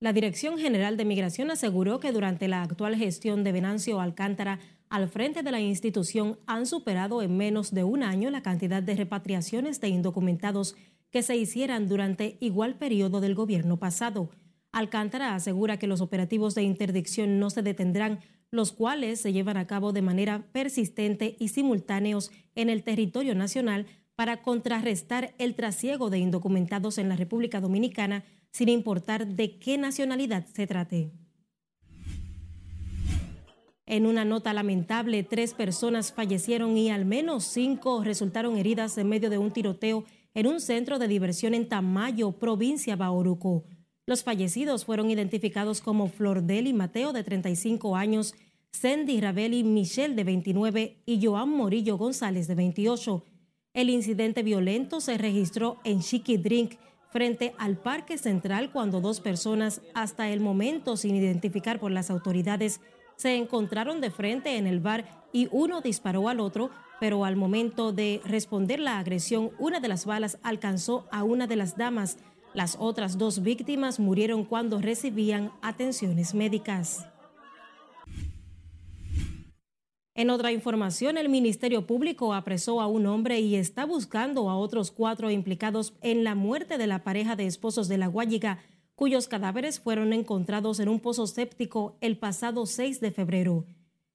La 0.00 0.12
Dirección 0.12 0.58
General 0.58 0.96
de 0.96 1.04
Migración 1.04 1.50
aseguró 1.50 1.98
que 1.98 2.12
durante 2.12 2.46
la 2.46 2.62
actual 2.62 2.94
gestión 2.94 3.42
de 3.42 3.50
Venancio 3.50 4.00
Alcántara 4.00 4.60
al 4.90 5.08
frente 5.08 5.42
de 5.42 5.50
la 5.50 5.60
institución 5.60 6.38
han 6.46 6.66
superado 6.66 7.20
en 7.20 7.36
menos 7.36 7.74
de 7.74 7.82
un 7.82 8.02
año 8.02 8.30
la 8.30 8.42
cantidad 8.42 8.82
de 8.82 8.94
repatriaciones 8.94 9.80
de 9.80 9.88
indocumentados 9.88 10.76
que 11.10 11.22
se 11.22 11.36
hicieran 11.36 11.88
durante 11.88 12.36
igual 12.40 12.76
periodo 12.76 13.20
del 13.20 13.34
gobierno 13.34 13.78
pasado. 13.78 14.30
Alcántara 14.78 15.34
asegura 15.34 15.76
que 15.78 15.86
los 15.86 16.00
operativos 16.00 16.54
de 16.54 16.62
interdicción 16.62 17.38
no 17.38 17.50
se 17.50 17.62
detendrán, 17.62 18.20
los 18.50 18.72
cuales 18.72 19.20
se 19.20 19.32
llevan 19.32 19.56
a 19.56 19.66
cabo 19.66 19.92
de 19.92 20.02
manera 20.02 20.46
persistente 20.52 21.36
y 21.38 21.48
simultáneos 21.48 22.30
en 22.54 22.70
el 22.70 22.82
territorio 22.82 23.34
nacional 23.34 23.86
para 24.14 24.42
contrarrestar 24.42 25.34
el 25.38 25.54
trasiego 25.54 26.10
de 26.10 26.18
indocumentados 26.18 26.98
en 26.98 27.08
la 27.08 27.16
República 27.16 27.60
Dominicana 27.60 28.24
sin 28.50 28.68
importar 28.68 29.26
de 29.26 29.58
qué 29.58 29.78
nacionalidad 29.78 30.46
se 30.46 30.66
trate. 30.66 31.12
En 33.86 34.06
una 34.06 34.24
nota 34.24 34.52
lamentable, 34.52 35.22
tres 35.22 35.54
personas 35.54 36.12
fallecieron 36.12 36.76
y 36.76 36.90
al 36.90 37.04
menos 37.04 37.44
cinco 37.44 38.04
resultaron 38.04 38.56
heridas 38.58 38.98
en 38.98 39.08
medio 39.08 39.30
de 39.30 39.38
un 39.38 39.50
tiroteo 39.50 40.04
en 40.34 40.46
un 40.46 40.60
centro 40.60 40.98
de 40.98 41.08
diversión 41.08 41.54
en 41.54 41.68
Tamayo, 41.68 42.32
provincia 42.32 42.96
Bauruco. 42.96 43.64
Los 44.08 44.24
fallecidos 44.24 44.86
fueron 44.86 45.10
identificados 45.10 45.82
como 45.82 46.08
Flordeli 46.08 46.72
Mateo, 46.72 47.12
de 47.12 47.22
35 47.22 47.94
años, 47.94 48.34
Sandy 48.70 49.20
Ravelli 49.20 49.64
Michelle, 49.64 50.14
de 50.14 50.24
29, 50.24 51.02
y 51.04 51.22
Joan 51.22 51.50
Morillo 51.50 51.98
González, 51.98 52.48
de 52.48 52.54
28. 52.54 53.22
El 53.74 53.90
incidente 53.90 54.42
violento 54.42 55.02
se 55.02 55.18
registró 55.18 55.76
en 55.84 56.00
Chiqui 56.00 56.38
Drink, 56.38 56.76
frente 57.12 57.52
al 57.58 57.76
Parque 57.76 58.16
Central 58.16 58.70
cuando 58.72 59.02
dos 59.02 59.20
personas, 59.20 59.82
hasta 59.92 60.30
el 60.30 60.40
momento 60.40 60.96
sin 60.96 61.14
identificar 61.14 61.78
por 61.78 61.90
las 61.90 62.10
autoridades, 62.10 62.80
se 63.16 63.36
encontraron 63.36 64.00
de 64.00 64.10
frente 64.10 64.56
en 64.56 64.66
el 64.66 64.80
bar 64.80 65.04
y 65.34 65.48
uno 65.50 65.82
disparó 65.82 66.30
al 66.30 66.40
otro, 66.40 66.70
pero 66.98 67.26
al 67.26 67.36
momento 67.36 67.92
de 67.92 68.22
responder 68.24 68.80
la 68.80 69.00
agresión, 69.00 69.50
una 69.58 69.80
de 69.80 69.88
las 69.88 70.06
balas 70.06 70.38
alcanzó 70.42 71.06
a 71.10 71.24
una 71.24 71.46
de 71.46 71.56
las 71.56 71.76
damas. 71.76 72.16
Las 72.54 72.76
otras 72.80 73.18
dos 73.18 73.42
víctimas 73.42 74.00
murieron 74.00 74.44
cuando 74.44 74.80
recibían 74.80 75.52
atenciones 75.62 76.34
médicas. 76.34 77.06
En 80.14 80.30
otra 80.30 80.50
información, 80.50 81.16
el 81.16 81.28
Ministerio 81.28 81.86
Público 81.86 82.34
apresó 82.34 82.80
a 82.80 82.88
un 82.88 83.06
hombre 83.06 83.38
y 83.38 83.54
está 83.54 83.84
buscando 83.84 84.50
a 84.50 84.56
otros 84.56 84.90
cuatro 84.90 85.30
implicados 85.30 85.94
en 86.02 86.24
la 86.24 86.34
muerte 86.34 86.76
de 86.76 86.88
la 86.88 87.04
pareja 87.04 87.36
de 87.36 87.46
esposos 87.46 87.86
de 87.86 87.98
La 87.98 88.08
Guayiga, 88.08 88.58
cuyos 88.96 89.28
cadáveres 89.28 89.78
fueron 89.78 90.12
encontrados 90.12 90.80
en 90.80 90.88
un 90.88 90.98
pozo 90.98 91.28
séptico 91.28 91.98
el 92.00 92.18
pasado 92.18 92.66
6 92.66 93.00
de 93.00 93.12
febrero. 93.12 93.64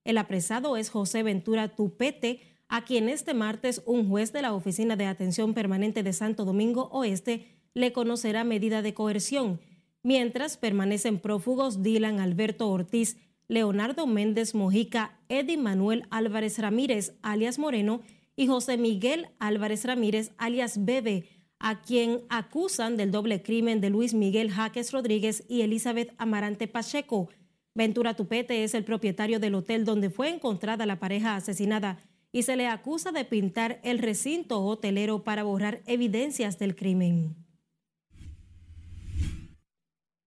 El 0.04 0.18
apresado 0.18 0.76
es 0.76 0.90
José 0.90 1.24
Ventura 1.24 1.70
Tupete, 1.70 2.42
a 2.68 2.84
quien 2.84 3.08
este 3.08 3.34
martes 3.34 3.82
un 3.86 4.10
juez 4.10 4.34
de 4.34 4.42
la 4.42 4.54
Oficina 4.54 4.98
de 4.98 5.06
Atención 5.06 5.54
Permanente 5.54 6.04
de 6.04 6.12
Santo 6.12 6.44
Domingo 6.44 6.90
Oeste 6.92 7.63
le 7.74 7.94
conocerá 7.94 8.44
medida 8.44 8.82
de 8.82 8.94
coerción, 8.94 9.60
mientras 10.04 10.58
permanecen 10.58 11.20
prófugos 11.20 11.82
Dylan 11.82 12.20
Alberto 12.20 12.70
Ortiz, 12.70 13.18
Leonardo 13.48 14.08
Méndez 14.08 14.56
Mojica, 14.56 15.20
Eddie 15.30 15.58
Manuel 15.58 16.06
Álvarez 16.10 16.60
Ramírez, 16.60 17.14
alias 17.22 17.60
Moreno, 17.60 18.02
y 18.36 18.48
José 18.48 18.78
Miguel 18.78 19.28
Álvarez 19.40 19.86
Ramírez, 19.86 20.32
alias 20.38 20.86
Bebe, 20.86 21.30
a 21.60 21.82
quien 21.82 22.22
acusan 22.30 22.98
del 22.98 23.12
doble 23.12 23.42
crimen 23.42 23.80
de 23.80 23.90
Luis 23.90 24.14
Miguel 24.14 24.52
Jaques 24.52 24.92
Rodríguez 24.92 25.46
y 25.48 25.62
Elizabeth 25.62 26.14
Amarante 26.18 26.68
Pacheco. 26.68 27.30
Ventura 27.76 28.16
Tupete 28.16 28.64
es 28.64 28.74
el 28.74 28.84
propietario 28.84 29.40
del 29.40 29.56
hotel 29.56 29.86
donde 29.86 30.10
fue 30.10 30.30
encontrada 30.30 30.86
la 30.86 31.00
pareja 31.00 31.36
asesinada 31.36 32.00
y 32.32 32.44
se 32.44 32.56
le 32.56 32.68
acusa 32.68 33.12
de 33.12 33.24
pintar 33.24 33.80
el 33.84 34.00
recinto 34.00 34.64
hotelero 34.64 35.24
para 35.24 35.44
borrar 35.44 35.82
evidencias 35.86 36.60
del 36.60 36.76
crimen. 36.76 37.43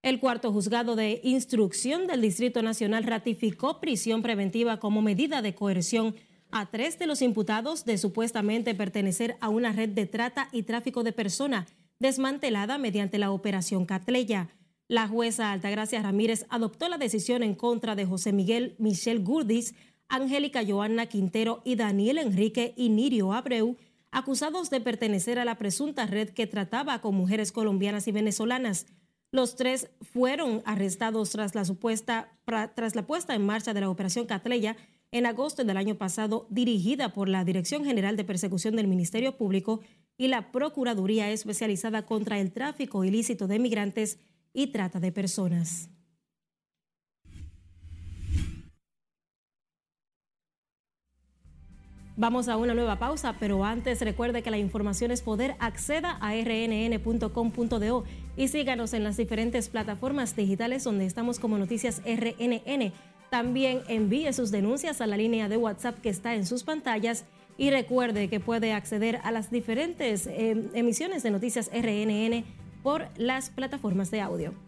El 0.07 0.21
cuarto 0.21 0.53
juzgado 0.53 0.95
de 0.95 1.21
instrucción 1.25 2.07
del 2.07 2.21
Distrito 2.21 2.63
Nacional 2.63 3.03
ratificó 3.03 3.81
prisión 3.81 4.23
preventiva 4.23 4.79
como 4.79 5.03
medida 5.03 5.43
de 5.43 5.57
coerción 5.57 6.15
a 6.53 6.71
tres 6.71 6.97
de 7.01 7.09
los 7.09 7.23
imputados 7.23 7.85
de 7.85 7.99
supuestamente 7.99 8.73
pertenecer 8.77 9.37
a 9.41 9.49
una 9.49 9.73
red 9.73 9.89
de 9.89 10.07
trata 10.07 10.49
y 10.53 10.63
tráfico 10.63 11.03
de 11.03 11.11
personas 11.11 11.67
desmantelada 11.99 12.79
mediante 12.79 13.19
la 13.19 13.33
operación 13.33 13.85
Catleya. 13.85 14.49
La 14.87 15.09
jueza 15.09 15.51
Altagracia 15.51 16.01
Ramírez 16.03 16.47
adoptó 16.51 16.89
la 16.89 16.99
decisión 16.99 17.43
en 17.43 17.57
contra 17.57 17.97
de 17.97 18.07
José 18.07 18.33
Miguel 18.33 18.77
Michel 18.79 19.25
Gurdis, 19.25 19.75
Angélica 20.09 20.63
Joanna 20.65 21.07
Quintero 21.07 21.63
y 21.65 21.75
Daniel 21.75 22.19
Enrique 22.19 22.75
Inirio 22.77 23.33
Abreu, 23.33 23.77
acusados 24.13 24.71
de 24.71 24.81
pertenecer 24.81 25.41
a 25.41 25.45
la 25.45 25.59
presunta 25.59 26.07
red 26.07 26.29
que 26.29 26.47
trataba 26.47 27.01
con 27.01 27.17
mujeres 27.17 27.51
colombianas 27.51 28.07
y 28.07 28.13
venezolanas. 28.13 28.87
Los 29.33 29.57
tres 29.57 29.91
fueron 30.01 30.63
arrestados 30.65 31.31
tras 31.31 31.55
la 31.55 31.65
supuesta 31.65 32.33
tras 32.45 32.95
la 32.95 33.07
puesta 33.07 33.35
en 33.35 33.45
marcha 33.45 33.75
de 33.75 33.81
la 33.81 33.91
operación 33.91 34.27
Catleya 34.27 34.77
en 35.13 35.27
agosto 35.27 35.65
del 35.65 35.77
año 35.77 35.97
pasado, 35.97 36.47
dirigida 36.51 37.13
por 37.13 37.29
la 37.29 37.45
Dirección 37.45 37.85
General 37.85 38.17
de 38.17 38.25
Persecución 38.25 38.77
del 38.77 38.87
Ministerio 38.87 39.37
Público 39.37 39.81
y 40.17 40.29
la 40.29 40.53
Procuraduría 40.53 41.31
especializada 41.31 42.07
contra 42.07 42.39
el 42.39 42.53
tráfico 42.53 43.05
ilícito 43.05 43.47
de 43.47 43.59
migrantes 43.59 44.19
y 44.53 44.69
trata 44.69 45.01
de 45.01 45.13
personas. 45.13 45.91
Vamos 52.19 52.49
a 52.49 52.57
una 52.57 52.73
nueva 52.73 52.99
pausa, 52.99 53.37
pero 53.39 53.63
antes 53.63 54.01
recuerde 54.01 54.43
que 54.43 54.51
la 54.51 54.57
información 54.57 55.11
es 55.11 55.21
poder. 55.21 55.55
Acceda 55.59 56.17
a 56.23 56.33
rnn.com.do 56.35 58.05
y 58.37 58.49
síganos 58.49 58.93
en 58.93 59.05
las 59.05 59.17
diferentes 59.17 59.69
plataformas 59.69 60.37
digitales 60.37 60.85
donde 60.85 61.07
estamos 61.07 61.39
como 61.39 61.59
Noticias 61.59 62.03
RNN. 62.05 62.93
También 63.31 63.81
envíe 63.89 64.33
sus 64.33 64.51
denuncias 64.51 65.01
a 65.01 65.07
la 65.07 65.17
línea 65.17 65.49
de 65.49 65.57
WhatsApp 65.57 65.99
que 66.01 66.11
está 66.11 66.35
en 66.35 66.47
sus 66.47 66.63
pantallas 66.63 67.25
y 67.59 67.71
recuerde 67.71 68.29
que 68.29 68.41
puede 68.41 68.73
acceder 68.73 69.21
a 69.25 69.31
las 69.31 69.51
diferentes 69.51 70.27
eh, 70.27 70.71
emisiones 70.75 71.23
de 71.23 71.31
Noticias 71.31 71.71
RNN 71.73 72.45
por 72.83 73.09
las 73.17 73.51
plataformas 73.51 74.11
de 74.11 74.21
audio. 74.21 74.66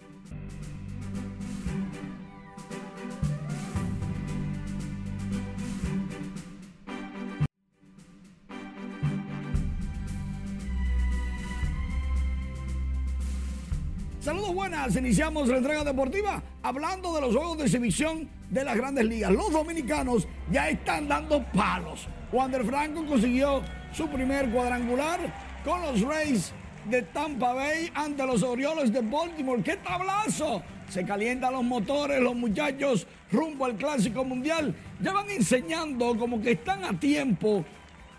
Iniciamos 14.87 15.49
la 15.49 15.59
entrega 15.59 15.85
deportiva 15.85 16.43
hablando 16.63 17.13
de 17.15 17.21
los 17.21 17.35
juegos 17.35 17.59
de 17.59 17.65
exhibición 17.65 18.29
de 18.49 18.65
las 18.65 18.77
grandes 18.77 19.05
ligas. 19.05 19.33
Los 19.33 19.51
dominicanos 19.53 20.27
ya 20.51 20.69
están 20.71 21.09
dando 21.09 21.45
palos. 21.53 22.09
Wander 22.33 22.65
Franco 22.65 23.05
consiguió 23.05 23.63
su 23.93 24.09
primer 24.09 24.49
cuadrangular 24.51 25.21
con 25.65 25.83
los 25.83 26.01
Rays 26.03 26.53
de 26.89 27.03
Tampa 27.03 27.53
Bay 27.53 27.91
ante 27.93 28.25
los 28.25 28.43
Orioles 28.43 28.93
de 28.93 29.03
Baltimore. 29.03 29.63
¡Qué 29.63 29.77
tablazo! 29.77 30.63
Se 30.89 31.05
calientan 31.05 31.53
los 31.53 31.65
motores, 31.65 32.21
los 32.21 32.35
muchachos 32.35 33.07
rumbo 33.31 33.67
al 33.67 33.77
Clásico 33.77 34.25
Mundial. 34.25 34.75
Ya 35.03 35.13
van 35.13 35.29
enseñando 35.29 36.17
como 36.17 36.41
que 36.41 36.53
están 36.53 36.85
a 36.85 36.99
tiempo. 36.99 37.65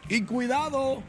Y 0.08 0.22
cuidado, 0.22 1.02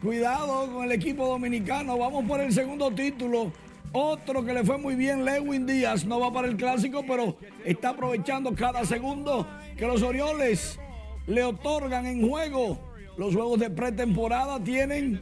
cuidado 0.00 0.72
con 0.72 0.84
el 0.84 0.92
equipo 0.92 1.26
dominicano. 1.26 1.98
Vamos 1.98 2.24
por 2.24 2.40
el 2.40 2.52
segundo 2.52 2.90
título 2.92 3.52
otro 3.92 4.44
que 4.44 4.52
le 4.52 4.64
fue 4.64 4.78
muy 4.78 4.94
bien, 4.94 5.24
Lewin 5.24 5.66
Díaz, 5.66 6.04
no 6.04 6.20
va 6.20 6.32
para 6.32 6.48
el 6.48 6.56
clásico, 6.56 7.04
pero 7.06 7.36
está 7.64 7.90
aprovechando 7.90 8.54
cada 8.54 8.84
segundo 8.84 9.46
que 9.76 9.86
los 9.86 10.02
Orioles 10.02 10.78
le 11.26 11.44
otorgan 11.44 12.06
en 12.06 12.28
juego. 12.28 12.78
Los 13.16 13.34
juegos 13.34 13.60
de 13.60 13.70
pretemporada 13.70 14.62
tienen 14.62 15.20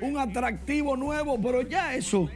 un 0.00 0.18
atractivo 0.18 0.96
nuevo, 0.96 1.40
pero 1.40 1.62
ya 1.62 1.94
eso 1.94 2.28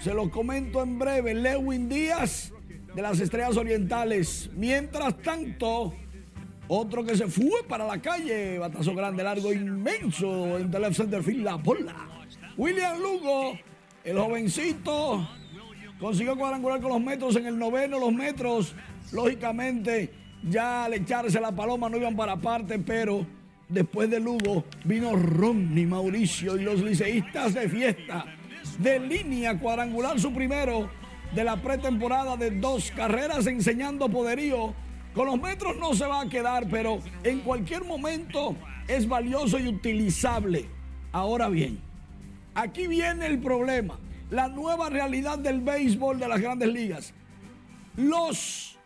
se 0.00 0.14
lo 0.14 0.30
comento 0.30 0.82
en 0.82 0.98
breve. 0.98 1.34
Lewin 1.34 1.88
Díaz 1.88 2.52
de 2.94 3.02
las 3.02 3.20
Estrellas 3.20 3.56
Orientales. 3.56 4.50
Mientras 4.54 5.16
tanto, 5.18 5.94
Otro 6.72 7.04
que 7.04 7.16
se 7.16 7.26
fue 7.26 7.64
para 7.66 7.84
la 7.84 8.00
calle, 8.00 8.56
batazo 8.56 8.94
grande, 8.94 9.24
largo, 9.24 9.52
inmenso, 9.52 10.56
en 10.56 10.72
el 10.72 10.82
left 10.82 10.98
center 10.98 11.20
field, 11.20 11.42
la 11.42 11.56
bola. 11.56 11.96
William 12.56 12.96
Lugo, 13.00 13.58
el 14.04 14.18
jovencito, 14.18 15.28
consiguió 15.98 16.36
cuadrangular 16.36 16.80
con 16.80 16.90
los 16.90 17.00
metros 17.00 17.36
en 17.36 17.46
el 17.46 17.58
noveno, 17.58 17.98
los 17.98 18.12
metros, 18.12 18.74
lógicamente, 19.12 20.12
ya 20.42 20.84
al 20.84 20.94
echarse 20.94 21.40
la 21.40 21.52
paloma 21.52 21.88
no 21.88 21.96
iban 21.96 22.16
para 22.16 22.36
parte, 22.36 22.78
pero 22.78 23.26
después 23.68 24.10
de 24.10 24.20
Lugo 24.20 24.64
vino 24.84 25.14
Ronnie 25.14 25.86
Mauricio 25.86 26.56
y 26.56 26.62
los 26.62 26.80
liceístas 26.80 27.54
de 27.54 27.68
fiesta. 27.68 28.24
De 28.78 28.98
línea 28.98 29.58
cuadrangular 29.58 30.18
su 30.18 30.32
primero 30.32 30.90
de 31.34 31.44
la 31.44 31.56
pretemporada 31.56 32.36
de 32.36 32.50
dos 32.50 32.90
carreras 32.90 33.46
enseñando 33.46 34.08
poderío 34.08 34.74
con 35.14 35.26
los 35.26 35.40
metros 35.40 35.76
no 35.76 35.92
se 35.94 36.06
va 36.06 36.22
a 36.22 36.28
quedar, 36.28 36.68
pero 36.68 37.00
en 37.24 37.40
cualquier 37.40 37.84
momento 37.84 38.54
es 38.86 39.08
valioso 39.08 39.58
y 39.58 39.68
utilizable. 39.68 40.66
Ahora 41.12 41.48
bien, 41.48 41.80
aquí 42.54 42.86
viene 42.86 43.26
el 43.26 43.38
problema, 43.38 43.98
la 44.30 44.48
nueva 44.48 44.88
realidad 44.88 45.38
del 45.38 45.60
béisbol 45.60 46.18
de 46.18 46.28
las 46.28 46.40
grandes 46.40 46.68
ligas. 46.68 47.14
Los 47.96 48.78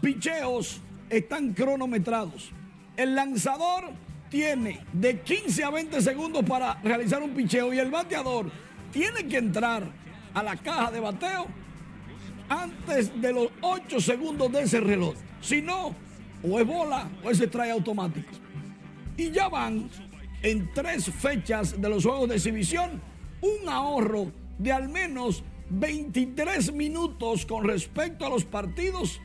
picheos 0.00 0.80
están 1.08 1.52
cronometrados. 1.52 2.52
El 2.96 3.14
lanzador 3.14 3.90
tiene 4.28 4.80
de 4.92 5.20
15 5.20 5.64
a 5.64 5.70
20 5.70 6.00
segundos 6.00 6.44
para 6.44 6.74
realizar 6.82 7.22
un 7.22 7.30
picheo 7.30 7.72
y 7.74 7.78
el 7.78 7.90
bateador 7.90 8.50
tiene 8.92 9.26
que 9.26 9.38
entrar 9.38 9.84
a 10.32 10.42
la 10.42 10.56
caja 10.56 10.90
de 10.90 11.00
bateo 11.00 11.46
antes 12.48 13.20
de 13.20 13.32
los 13.32 13.48
8 13.60 14.00
segundos 14.00 14.50
de 14.52 14.62
ese 14.62 14.80
reloj. 14.80 15.14
Si 15.40 15.60
no, 15.62 15.94
o 16.42 16.60
es 16.60 16.66
bola 16.66 17.08
o 17.24 17.30
es 17.30 17.50
trae 17.50 17.70
automático. 17.70 18.30
Y 19.16 19.30
ya 19.30 19.48
van 19.48 19.90
en 20.42 20.72
tres 20.72 21.10
fechas 21.10 21.80
de 21.80 21.88
los 21.88 22.04
juegos 22.04 22.28
de 22.28 22.36
exhibición 22.36 23.00
un 23.40 23.68
ahorro 23.68 24.32
de 24.58 24.72
al 24.72 24.88
menos 24.88 25.42
23 25.70 26.72
minutos 26.72 27.46
con 27.46 27.64
respecto 27.64 28.26
a 28.26 28.30
los 28.30 28.44
partidos 28.44 29.20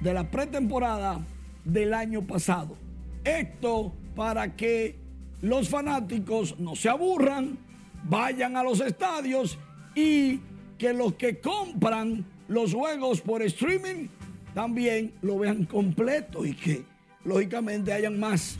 de 0.00 0.14
la 0.14 0.30
pretemporada 0.30 1.24
del 1.64 1.94
año 1.94 2.26
pasado. 2.26 2.76
Esto 3.24 3.92
para 4.14 4.56
que 4.56 4.96
los 5.42 5.68
fanáticos 5.68 6.58
no 6.58 6.76
se 6.76 6.88
aburran, 6.88 7.58
vayan 8.04 8.56
a 8.56 8.62
los 8.62 8.80
estadios 8.80 9.58
y 9.94 10.40
que 10.78 10.92
los 10.92 11.14
que 11.14 11.40
compran 11.40 12.24
los 12.48 12.74
juegos 12.74 13.20
por 13.20 13.42
streaming 13.42 14.08
también 14.54 15.12
lo 15.22 15.38
vean 15.38 15.64
completo 15.64 16.44
y 16.44 16.54
que 16.54 16.84
lógicamente 17.24 17.92
hayan 17.92 18.18
más 18.18 18.58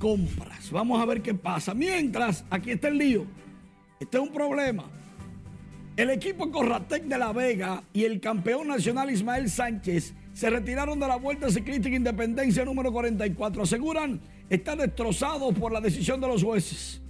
compras. 0.00 0.72
Vamos 0.72 1.00
a 1.00 1.04
ver 1.04 1.22
qué 1.22 1.34
pasa. 1.34 1.74
Mientras, 1.74 2.44
aquí 2.50 2.72
está 2.72 2.88
el 2.88 2.98
lío. 2.98 3.26
Este 4.00 4.16
es 4.16 4.22
un 4.22 4.32
problema. 4.32 4.84
El 5.96 6.08
equipo 6.10 6.50
Corratec 6.50 7.04
de 7.04 7.18
La 7.18 7.32
Vega 7.32 7.84
y 7.92 8.04
el 8.04 8.18
campeón 8.18 8.68
nacional 8.68 9.10
Ismael 9.10 9.50
Sánchez 9.50 10.14
se 10.32 10.48
retiraron 10.48 10.98
de 10.98 11.06
la 11.06 11.16
Vuelta 11.16 11.50
Ciclística 11.50 11.94
Independencia 11.94 12.64
número 12.64 12.90
44. 12.90 13.62
Aseguran 13.62 14.20
estar 14.48 14.78
destrozados 14.78 15.54
por 15.54 15.70
la 15.70 15.82
decisión 15.82 16.18
de 16.20 16.28
los 16.28 16.42
jueces. 16.42 17.02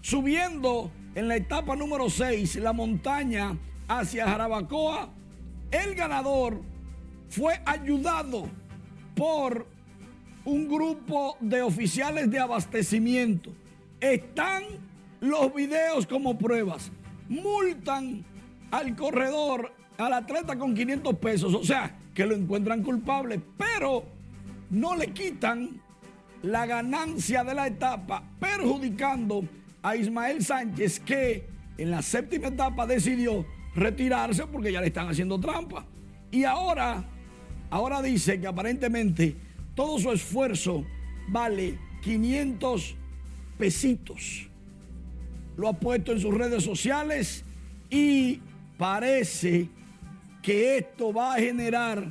Subiendo 0.00 0.92
en 1.16 1.26
la 1.26 1.34
etapa 1.34 1.74
número 1.74 2.08
6, 2.08 2.56
la 2.56 2.72
montaña 2.72 3.58
hacia 3.88 4.28
Jarabacoa, 4.28 5.10
el 5.72 5.94
ganador 5.96 6.62
fue 7.28 7.60
ayudado 7.66 8.46
por 9.16 9.66
un 10.48 10.66
grupo 10.66 11.36
de 11.40 11.60
oficiales 11.60 12.30
de 12.30 12.38
abastecimiento. 12.38 13.52
Están 14.00 14.62
los 15.20 15.54
videos 15.54 16.06
como 16.06 16.38
pruebas. 16.38 16.90
Multan 17.28 18.24
al 18.70 18.96
corredor, 18.96 19.72
al 19.98 20.14
atleta 20.14 20.58
con 20.58 20.74
500 20.74 21.14
pesos. 21.16 21.54
O 21.54 21.62
sea, 21.62 21.94
que 22.14 22.24
lo 22.24 22.34
encuentran 22.34 22.82
culpable, 22.82 23.40
pero 23.58 24.04
no 24.70 24.96
le 24.96 25.08
quitan 25.08 25.82
la 26.42 26.64
ganancia 26.64 27.44
de 27.44 27.54
la 27.54 27.66
etapa, 27.66 28.22
perjudicando 28.40 29.44
a 29.82 29.96
Ismael 29.96 30.42
Sánchez, 30.42 31.00
que 31.00 31.46
en 31.76 31.90
la 31.90 32.00
séptima 32.00 32.48
etapa 32.48 32.86
decidió 32.86 33.44
retirarse 33.74 34.46
porque 34.46 34.72
ya 34.72 34.80
le 34.80 34.86
están 34.86 35.08
haciendo 35.08 35.38
trampa. 35.38 35.84
Y 36.30 36.44
ahora 36.44 37.04
Ahora 37.70 38.00
dice 38.00 38.40
que 38.40 38.46
aparentemente 38.46 39.36
todo 39.78 39.96
su 40.00 40.10
esfuerzo 40.10 40.84
vale 41.28 41.78
500 42.02 42.96
pesitos. 43.56 44.50
Lo 45.56 45.68
ha 45.68 45.72
puesto 45.72 46.10
en 46.10 46.18
sus 46.18 46.34
redes 46.34 46.64
sociales 46.64 47.44
y 47.88 48.40
parece 48.76 49.68
que 50.42 50.78
esto 50.78 51.12
va 51.12 51.34
a 51.34 51.38
generar 51.38 52.10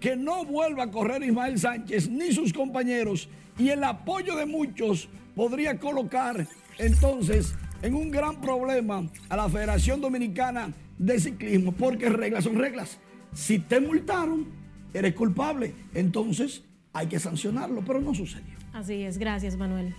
que 0.00 0.16
no 0.16 0.44
vuelva 0.44 0.82
a 0.82 0.90
correr 0.90 1.22
Ismael 1.22 1.60
Sánchez 1.60 2.08
ni 2.08 2.32
sus 2.32 2.52
compañeros 2.52 3.28
y 3.56 3.68
el 3.68 3.84
apoyo 3.84 4.34
de 4.34 4.46
muchos 4.46 5.08
podría 5.36 5.78
colocar 5.78 6.44
entonces 6.76 7.54
en 7.82 7.94
un 7.94 8.10
gran 8.10 8.40
problema 8.40 9.08
a 9.28 9.36
la 9.36 9.48
Federación 9.48 10.00
Dominicana 10.00 10.74
de 10.98 11.20
Ciclismo, 11.20 11.70
porque 11.70 12.08
reglas 12.08 12.42
son 12.42 12.56
reglas. 12.56 12.98
Si 13.32 13.60
te 13.60 13.80
multaron, 13.80 14.48
eres 14.92 15.14
culpable, 15.14 15.72
entonces 15.94 16.64
hay 16.96 17.08
que 17.08 17.18
sancionarlo, 17.18 17.82
pero 17.84 18.00
no 18.00 18.14
sucedió. 18.14 18.54
Así 18.72 19.02
es, 19.02 19.18
gracias 19.18 19.56
Manuel. 19.56 19.94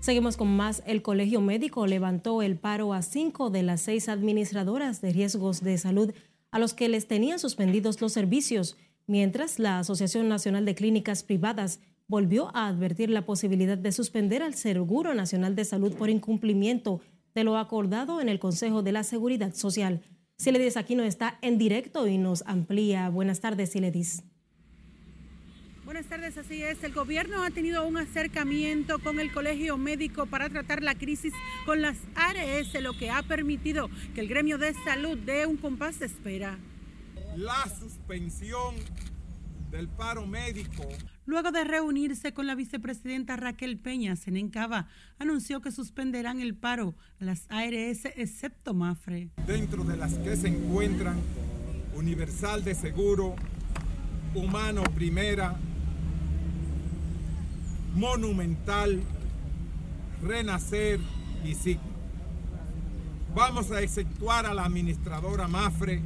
Seguimos 0.00 0.36
con 0.36 0.54
más. 0.56 0.82
El 0.84 1.00
Colegio 1.00 1.40
Médico 1.40 1.86
levantó 1.86 2.42
el 2.42 2.56
paro 2.56 2.92
a 2.92 3.02
cinco 3.02 3.50
de 3.50 3.62
las 3.62 3.82
seis 3.82 4.08
administradoras 4.08 5.00
de 5.00 5.12
riesgos 5.12 5.62
de 5.62 5.78
salud 5.78 6.12
a 6.50 6.58
los 6.58 6.74
que 6.74 6.88
les 6.88 7.06
tenían 7.06 7.38
suspendidos 7.38 8.00
los 8.00 8.12
servicios, 8.12 8.76
mientras 9.06 9.58
la 9.58 9.78
Asociación 9.78 10.28
Nacional 10.28 10.64
de 10.64 10.74
Clínicas 10.74 11.22
Privadas 11.22 11.80
volvió 12.08 12.54
a 12.54 12.66
advertir 12.66 13.10
la 13.10 13.24
posibilidad 13.24 13.78
de 13.78 13.92
suspender 13.92 14.42
al 14.42 14.54
Seguro 14.54 15.14
Nacional 15.14 15.54
de 15.54 15.64
Salud 15.64 15.94
por 15.94 16.10
incumplimiento 16.10 17.00
de 17.34 17.44
lo 17.44 17.56
acordado 17.56 18.20
en 18.20 18.28
el 18.28 18.38
Consejo 18.38 18.82
de 18.82 18.92
la 18.92 19.04
Seguridad 19.04 19.54
Social. 19.54 20.02
Siledis 20.36 20.76
Aquino 20.76 21.04
está 21.04 21.38
en 21.40 21.56
directo 21.56 22.08
y 22.08 22.18
nos 22.18 22.42
amplía. 22.46 23.08
Buenas 23.08 23.40
tardes, 23.40 23.70
Siledis. 23.70 24.24
Buenas 25.92 26.08
tardes, 26.08 26.38
así 26.38 26.62
es. 26.62 26.82
El 26.84 26.94
gobierno 26.94 27.44
ha 27.44 27.50
tenido 27.50 27.86
un 27.86 27.98
acercamiento 27.98 28.98
con 28.98 29.20
el 29.20 29.30
colegio 29.30 29.76
médico 29.76 30.24
para 30.24 30.48
tratar 30.48 30.82
la 30.82 30.94
crisis 30.94 31.34
con 31.66 31.82
las 31.82 31.98
ARS, 32.14 32.72
lo 32.80 32.96
que 32.96 33.10
ha 33.10 33.22
permitido 33.22 33.90
que 34.14 34.22
el 34.22 34.28
gremio 34.28 34.56
de 34.56 34.72
salud 34.72 35.18
dé 35.18 35.44
un 35.44 35.58
compás 35.58 35.98
de 35.98 36.06
espera. 36.06 36.58
La 37.36 37.68
suspensión 37.78 38.76
del 39.70 39.86
paro 39.86 40.26
médico 40.26 40.88
Luego 41.26 41.52
de 41.52 41.62
reunirse 41.62 42.32
con 42.32 42.46
la 42.46 42.54
vicepresidenta 42.54 43.36
Raquel 43.36 43.76
Peña, 43.76 44.16
Senencaba 44.16 44.88
anunció 45.18 45.60
que 45.60 45.72
suspenderán 45.72 46.40
el 46.40 46.54
paro 46.54 46.94
a 47.20 47.24
las 47.24 47.44
ARS 47.50 48.06
excepto 48.16 48.72
Mafre. 48.72 49.28
Dentro 49.46 49.84
de 49.84 49.98
las 49.98 50.14
que 50.14 50.36
se 50.36 50.48
encuentran 50.48 51.20
Universal 51.94 52.64
de 52.64 52.74
Seguro, 52.74 53.36
Humano 54.34 54.84
Primera, 54.94 55.58
Monumental, 57.94 59.02
Renacer 60.22 61.00
y 61.44 61.54
Signo. 61.54 61.92
Vamos 63.34 63.70
a 63.70 63.80
exceptuar 63.80 64.46
a 64.46 64.54
la 64.54 64.64
administradora 64.64 65.48
Mafre 65.48 66.02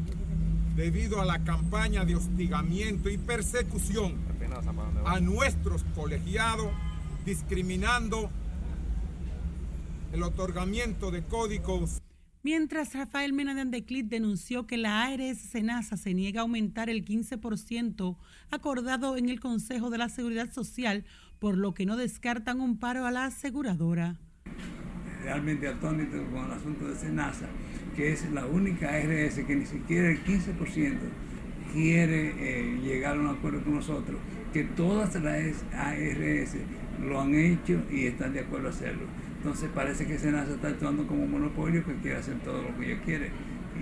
debido 0.77 1.21
a 1.21 1.25
la 1.25 1.43
campaña 1.43 2.05
de 2.05 2.15
hostigamiento 2.15 3.09
y 3.09 3.19
persecución 3.19 4.15
a 5.05 5.21
nuestros 5.21 5.85
colegiados, 5.95 6.71
discriminando 7.25 8.31
el 10.13 10.23
otorgamiento 10.23 11.11
de 11.11 11.23
códigos. 11.23 12.01
Mientras 12.43 12.95
Rafael 12.95 13.33
Mena 13.33 13.55
de 13.55 13.63
Andeclit 13.63 14.07
denunció 14.07 14.69
que 14.69 14.77
la 14.77 15.03
ARS 15.03 15.39
Senasa 15.39 15.97
se 15.97 16.15
niega 16.15 16.41
a 16.41 16.43
aumentar 16.43 16.89
el 16.89 17.05
15% 17.05 18.17
acordado 18.51 19.17
en 19.17 19.29
el 19.29 19.41
Consejo 19.41 19.91
de 19.91 19.99
la 19.99 20.09
Seguridad 20.09 20.53
Social, 20.53 21.05
por 21.39 21.57
lo 21.57 21.75
que 21.75 21.87
no 21.87 21.97
descartan 21.97 22.61
un 22.61 22.79
paro 22.79 23.07
a 23.07 23.11
la 23.11 23.27
aseguradora. 23.27 24.17
Realmente 25.23 25.69
atónito 25.69 26.17
con 26.33 26.45
el 26.47 26.53
asunto 26.53 26.89
de 26.89 26.95
Senasa, 26.95 27.47
que 27.95 28.13
es 28.13 28.31
la 28.31 28.47
única 28.47 28.89
ARS 28.89 29.35
que 29.35 29.57
ni 29.57 29.67
siquiera 29.67 30.11
el 30.11 30.23
15% 30.25 30.99
quiere 31.73 32.35
eh, 32.39 32.81
llegar 32.83 33.17
a 33.17 33.21
un 33.21 33.29
acuerdo 33.29 33.63
con 33.63 33.75
nosotros 33.75 34.19
que 34.53 34.65
todas 34.65 35.15
las 35.17 35.65
ARS 35.75 36.57
lo 37.07 37.21
han 37.21 37.35
hecho 37.35 37.83
y 37.91 38.07
están 38.07 38.33
de 38.33 38.41
acuerdo 38.41 38.69
a 38.69 38.71
hacerlo. 38.71 39.03
Entonces 39.37 39.69
parece 39.75 40.07
que 40.07 40.19
Senasa 40.19 40.55
está 40.55 40.69
actuando 40.69 41.07
como 41.07 41.25
un 41.25 41.31
monopolio 41.31 41.85
que 41.85 41.95
quiere 41.97 42.17
hacer 42.17 42.39
todo 42.39 42.63
lo 42.63 42.77
que 42.79 42.93
ella 42.93 43.03
quiere. 43.05 43.31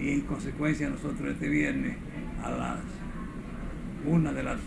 Y 0.00 0.10
en 0.10 0.22
consecuencia 0.22 0.88
nosotros 0.88 1.30
este 1.30 1.48
viernes 1.48 1.96
a 2.42 2.50
las 2.50 2.80
una 4.04 4.32
de, 4.32 4.42
las, 4.42 4.58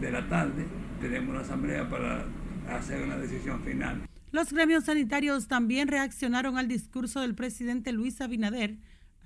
de 0.00 0.10
la 0.10 0.28
tarde 0.28 0.66
tenemos 1.00 1.34
la 1.34 1.40
asamblea 1.40 1.88
para 1.88 2.24
hacer 2.70 3.02
una 3.02 3.16
decisión 3.16 3.60
final. 3.62 4.02
Los 4.32 4.52
gremios 4.52 4.84
sanitarios 4.84 5.48
también 5.48 5.88
reaccionaron 5.88 6.58
al 6.58 6.68
discurso 6.68 7.20
del 7.20 7.34
presidente 7.34 7.92
Luis 7.92 8.20
Abinader, 8.20 8.76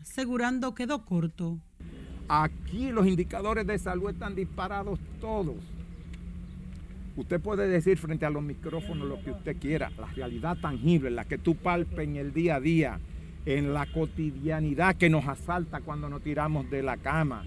asegurando 0.01 0.75
quedó 0.75 1.05
corto. 1.05 1.59
Aquí 2.29 2.93
los 2.93 3.07
indicadores 3.07 3.67
de 3.67 3.79
salud 3.79 4.11
están 4.11 4.37
disparados 4.37 5.01
todos. 5.21 5.57
Usted 7.17 7.41
puede 7.41 7.67
decir 7.67 7.99
frente 7.99 8.25
a 8.25 8.31
los 8.31 8.43
micrófonos 8.43 9.09
lo 9.09 9.21
que 9.23 9.33
usted 9.33 9.57
quiera, 9.59 9.91
la 9.99 10.07
realidad 10.07 10.57
tangible, 10.59 11.11
la 11.11 11.25
que 11.25 11.39
tú 11.39 11.57
palpes 11.57 11.99
en 11.99 12.17
el 12.17 12.33
día 12.33 12.57
a 12.57 12.61
día, 12.61 13.01
en 13.47 13.75
la 13.75 13.87
cotidianidad 13.87 14.97
que 14.97 15.11
nos 15.11 15.27
asalta 15.27 15.81
cuando 15.81 16.09
nos 16.09 16.23
tiramos 16.23 16.71
de 16.71 16.83
la 16.83 16.99
cama, 16.99 17.45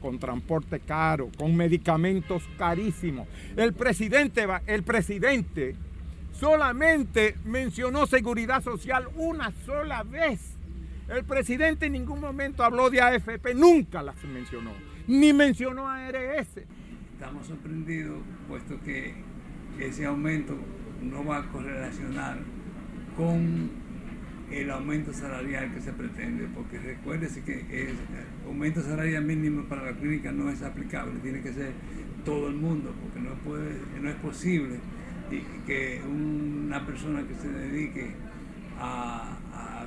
con 0.00 0.18
transporte 0.18 0.80
caro, 0.80 1.30
con 1.36 1.56
medicamentos 1.56 2.42
carísimos. 2.58 3.28
El 3.56 3.72
presidente, 3.72 4.46
el 4.66 4.82
presidente 4.82 5.76
solamente 6.32 7.36
mencionó 7.44 8.06
seguridad 8.06 8.62
social 8.62 9.08
una 9.16 9.52
sola 9.64 10.02
vez. 10.02 10.56
El 11.08 11.24
presidente 11.24 11.86
en 11.86 11.92
ningún 11.92 12.20
momento 12.20 12.62
habló 12.64 12.88
de 12.88 13.00
AFP, 13.00 13.54
nunca 13.54 14.02
las 14.02 14.22
mencionó, 14.24 14.72
ni 15.06 15.32
mencionó 15.32 15.88
a 15.88 16.06
ARS. 16.06 16.48
Estamos 17.12 17.46
sorprendidos 17.46 18.18
puesto 18.48 18.80
que 18.84 19.14
ese 19.78 20.06
aumento 20.06 20.56
no 21.02 21.24
va 21.24 21.38
a 21.38 21.42
correlacionar 21.48 22.38
con 23.16 23.70
el 24.50 24.70
aumento 24.70 25.12
salarial 25.12 25.72
que 25.72 25.80
se 25.80 25.92
pretende, 25.92 26.46
porque 26.54 26.78
recuérdese 26.78 27.42
que 27.42 27.60
el 27.70 27.96
aumento 28.46 28.82
salarial 28.82 29.24
mínimo 29.24 29.64
para 29.64 29.84
la 29.84 29.92
clínica 29.92 30.32
no 30.32 30.50
es 30.50 30.62
aplicable, 30.62 31.20
tiene 31.20 31.40
que 31.40 31.52
ser 31.52 31.72
todo 32.24 32.48
el 32.48 32.56
mundo, 32.56 32.94
porque 33.00 33.20
no, 33.20 33.34
puede, 33.44 33.70
no 34.00 34.10
es 34.10 34.16
posible 34.16 34.76
que 35.66 36.02
una 36.04 36.84
persona 36.84 37.22
que 37.26 37.34
se 37.34 37.48
dedique 37.48 38.10
a, 38.78 39.36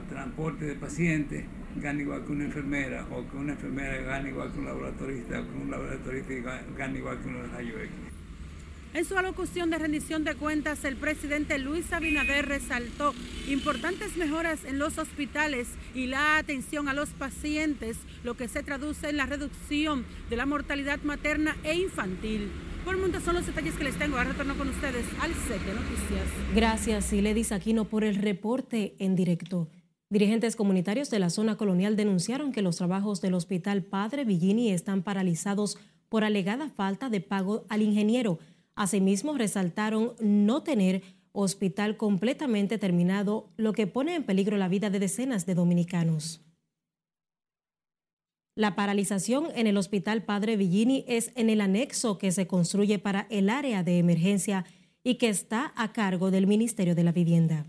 transporte 0.10 0.66
de 0.66 0.76
pacientes 0.76 1.46
gane 1.78 2.04
igual 2.04 2.24
que 2.26 2.34
una 2.34 2.46
enfermera, 2.46 3.06
o 3.10 3.28
que 3.28 3.38
una 3.38 3.54
enfermera 3.54 4.02
gane 4.02 4.30
igual 4.30 4.52
que 4.52 4.60
un 4.60 4.66
laboratorista, 4.66 5.40
o 5.40 5.48
que 5.48 5.58
un 5.58 5.72
laboratorista 5.72 6.34
gane 6.78 7.00
igual 7.00 7.20
que 7.20 7.28
un 7.30 7.52
rayo 7.52 7.80
X. 7.80 8.13
En 8.94 9.06
su 9.06 9.18
alocución 9.18 9.72
de 9.72 9.80
rendición 9.80 10.24
de 10.24 10.36
cuentas, 10.36 10.86
el 10.86 10.98
presidente 10.98 11.58
Luis 11.58 11.92
Abinader 11.92 12.46
resaltó 12.46 13.16
importantes 13.50 14.18
mejoras 14.18 14.64
en 14.66 14.78
los 14.78 15.00
hospitales 15.00 15.68
y 15.96 16.06
la 16.06 16.38
atención 16.38 16.88
a 16.88 16.94
los 16.94 17.10
pacientes, 17.10 17.98
lo 18.24 18.36
que 18.36 18.48
se 18.48 18.62
traduce 18.62 19.10
en 19.10 19.18
la 19.18 19.26
reducción 19.26 20.06
de 20.30 20.36
la 20.36 20.46
mortalidad 20.46 21.02
materna 21.02 21.58
e 21.64 21.74
infantil. 21.74 22.52
Por 22.86 22.94
el 22.94 23.02
momento 23.02 23.20
son 23.20 23.34
los 23.34 23.48
detalles 23.48 23.74
que 23.74 23.84
les 23.84 23.98
tengo. 23.98 24.18
Ahora 24.18 24.30
retorno 24.30 24.56
con 24.56 24.70
ustedes 24.70 25.06
al 25.20 25.34
set 25.34 25.62
noticias. 25.66 26.28
Gracias, 26.54 27.06
Siledis 27.06 27.52
Aquino, 27.52 27.86
por 27.86 28.04
el 28.04 28.16
reporte 28.18 28.96
en 29.00 29.16
directo. 29.16 29.70
Dirigentes 30.10 30.56
comunitarios 30.56 31.10
de 31.10 31.18
la 31.18 31.32
zona 31.32 31.58
colonial 31.58 31.96
denunciaron 31.96 32.52
que 32.52 32.62
los 32.62 32.76
trabajos 32.76 33.22
del 33.22 33.34
Hospital 33.34 33.82
Padre 33.82 34.24
Villini 34.24 34.72
están 34.72 35.02
paralizados 35.02 35.80
por 36.10 36.24
alegada 36.24 36.70
falta 36.70 37.10
de 37.10 37.22
pago 37.22 37.66
al 37.70 37.82
ingeniero. 37.82 38.38
Asimismo, 38.76 39.38
resaltaron 39.38 40.14
no 40.20 40.64
tener 40.64 41.04
hospital 41.32 41.98
completamente 41.98 42.78
terminado, 42.78 43.50
lo 43.58 43.74
que 43.74 43.88
pone 43.88 44.16
en 44.16 44.24
peligro 44.24 44.58
la 44.58 44.68
vida 44.68 44.90
de 44.90 45.00
decenas 45.00 45.46
de 45.46 45.56
dominicanos. 45.56 46.42
La 48.56 48.76
paralización 48.76 49.48
en 49.56 49.66
el 49.66 49.78
Hospital 49.78 50.24
Padre 50.24 50.58
Villini 50.58 51.06
es 51.08 51.32
en 51.36 51.50
el 51.50 51.60
anexo 51.60 52.20
que 52.20 52.32
se 52.32 52.46
construye 52.46 53.00
para 53.00 53.26
el 53.32 53.50
área 53.50 53.82
de 53.84 53.98
emergencia 53.98 54.66
y 55.04 55.16
que 55.16 55.30
está 55.30 55.74
a 55.76 55.92
cargo 55.92 56.30
del 56.30 56.46
Ministerio 56.46 56.94
de 56.94 57.04
la 57.04 57.12
Vivienda. 57.12 57.66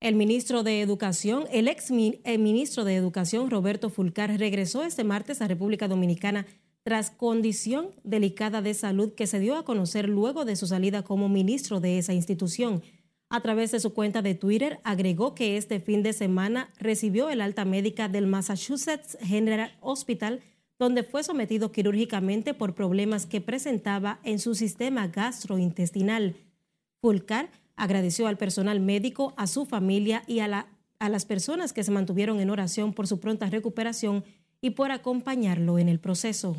El 0.00 0.16
ministro 0.16 0.64
de 0.64 0.80
Educación, 0.80 1.44
el 1.52 1.68
ex 1.68 1.92
ministro 1.92 2.84
de 2.84 2.96
Educación, 2.96 3.48
Roberto 3.48 3.88
Fulcar, 3.88 4.36
regresó 4.36 4.82
este 4.82 5.04
martes 5.04 5.40
a 5.40 5.46
República 5.46 5.86
Dominicana 5.86 6.44
tras 6.82 7.10
condición 7.10 7.90
delicada 8.02 8.60
de 8.62 8.74
salud 8.74 9.12
que 9.14 9.26
se 9.26 9.38
dio 9.38 9.56
a 9.56 9.64
conocer 9.64 10.08
luego 10.08 10.44
de 10.44 10.56
su 10.56 10.66
salida 10.66 11.02
como 11.02 11.28
ministro 11.28 11.80
de 11.80 11.98
esa 11.98 12.12
institución. 12.12 12.82
A 13.28 13.40
través 13.40 13.70
de 13.70 13.80
su 13.80 13.94
cuenta 13.94 14.20
de 14.20 14.34
Twitter 14.34 14.78
agregó 14.84 15.34
que 15.34 15.56
este 15.56 15.80
fin 15.80 16.02
de 16.02 16.12
semana 16.12 16.68
recibió 16.78 17.30
el 17.30 17.40
alta 17.40 17.64
médica 17.64 18.08
del 18.08 18.26
Massachusetts 18.26 19.16
General 19.22 19.74
Hospital, 19.80 20.42
donde 20.78 21.02
fue 21.02 21.22
sometido 21.22 21.72
quirúrgicamente 21.72 22.52
por 22.52 22.74
problemas 22.74 23.24
que 23.24 23.40
presentaba 23.40 24.18
en 24.24 24.38
su 24.38 24.54
sistema 24.54 25.06
gastrointestinal. 25.06 26.36
Fulcar 27.00 27.48
agradeció 27.76 28.26
al 28.26 28.36
personal 28.36 28.80
médico, 28.80 29.32
a 29.36 29.46
su 29.46 29.64
familia 29.64 30.24
y 30.26 30.40
a, 30.40 30.66
a 30.98 31.08
las 31.08 31.24
personas 31.24 31.72
que 31.72 31.84
se 31.84 31.90
mantuvieron 31.90 32.40
en 32.40 32.50
oración 32.50 32.92
por 32.92 33.06
su 33.06 33.18
pronta 33.18 33.46
recuperación 33.46 34.24
y 34.60 34.70
por 34.70 34.90
acompañarlo 34.90 35.78
en 35.78 35.88
el 35.88 36.00
proceso. 36.00 36.56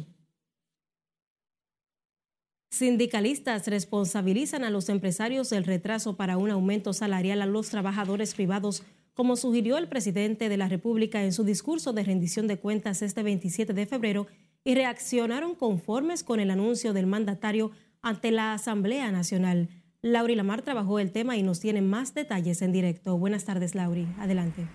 Sindicalistas 2.73 3.67
responsabilizan 3.67 4.63
a 4.63 4.71
los 4.71 4.89
empresarios 4.89 5.51
del 5.51 5.63
retraso 5.63 6.15
para 6.15 6.37
un 6.37 6.49
aumento 6.49 6.91
salarial 6.91 7.43
a 7.43 7.45
los 7.45 7.69
trabajadores 7.69 8.33
privados, 8.33 8.81
como 9.13 9.35
sugirió 9.35 9.77
el 9.77 9.87
presidente 9.87 10.49
de 10.49 10.57
la 10.57 10.67
República 10.67 11.23
en 11.23 11.33
su 11.33 11.43
discurso 11.43 11.93
de 11.93 12.03
rendición 12.03 12.47
de 12.47 12.57
cuentas 12.57 13.03
este 13.03 13.21
27 13.21 13.73
de 13.73 13.85
febrero, 13.85 14.25
y 14.63 14.73
reaccionaron 14.73 15.53
conformes 15.53 16.23
con 16.23 16.39
el 16.39 16.49
anuncio 16.49 16.93
del 16.93 17.05
mandatario 17.05 17.69
ante 18.01 18.31
la 18.31 18.53
Asamblea 18.53 19.11
Nacional. 19.11 19.69
Lauri 20.01 20.33
Lamar 20.33 20.63
trabajó 20.63 20.97
el 20.97 21.11
tema 21.11 21.37
y 21.37 21.43
nos 21.43 21.59
tiene 21.59 21.83
más 21.83 22.15
detalles 22.15 22.63
en 22.63 22.71
directo. 22.71 23.19
Buenas 23.19 23.45
tardes, 23.45 23.75
Lauri. 23.75 24.07
Adelante. 24.17 24.65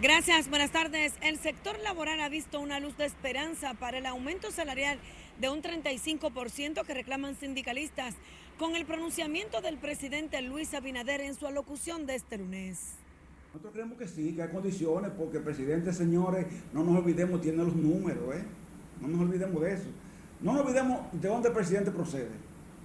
Gracias, 0.00 0.48
buenas 0.48 0.70
tardes. 0.70 1.12
El 1.20 1.38
sector 1.38 1.78
laboral 1.80 2.18
ha 2.20 2.30
visto 2.30 2.60
una 2.60 2.80
luz 2.80 2.96
de 2.96 3.04
esperanza 3.04 3.74
para 3.74 3.98
el 3.98 4.06
aumento 4.06 4.50
salarial 4.50 4.98
de 5.40 5.48
un 5.48 5.62
35% 5.62 6.84
que 6.84 6.94
reclaman 6.94 7.36
sindicalistas 7.36 8.14
con 8.58 8.76
el 8.76 8.84
pronunciamiento 8.84 9.60
del 9.60 9.78
presidente 9.78 10.40
Luis 10.42 10.74
Abinader 10.74 11.20
en 11.20 11.34
su 11.34 11.46
alocución 11.46 12.06
de 12.06 12.14
este 12.14 12.38
lunes. 12.38 12.94
Nosotros 13.48 13.72
creemos 13.72 13.98
que 13.98 14.08
sí, 14.08 14.34
que 14.34 14.42
hay 14.42 14.48
condiciones, 14.48 15.12
porque 15.16 15.38
el 15.38 15.44
presidente, 15.44 15.92
señores, 15.92 16.46
no 16.72 16.82
nos 16.82 16.96
olvidemos, 16.98 17.40
tiene 17.40 17.58
los 17.58 17.74
números, 17.74 18.34
¿eh? 18.34 18.42
No 19.00 19.08
nos 19.08 19.20
olvidemos 19.20 19.62
de 19.62 19.74
eso. 19.74 19.86
No 20.40 20.52
nos 20.52 20.62
olvidemos 20.62 21.00
de 21.12 21.28
dónde 21.28 21.48
el 21.48 21.54
presidente 21.54 21.90
procede, 21.90 22.30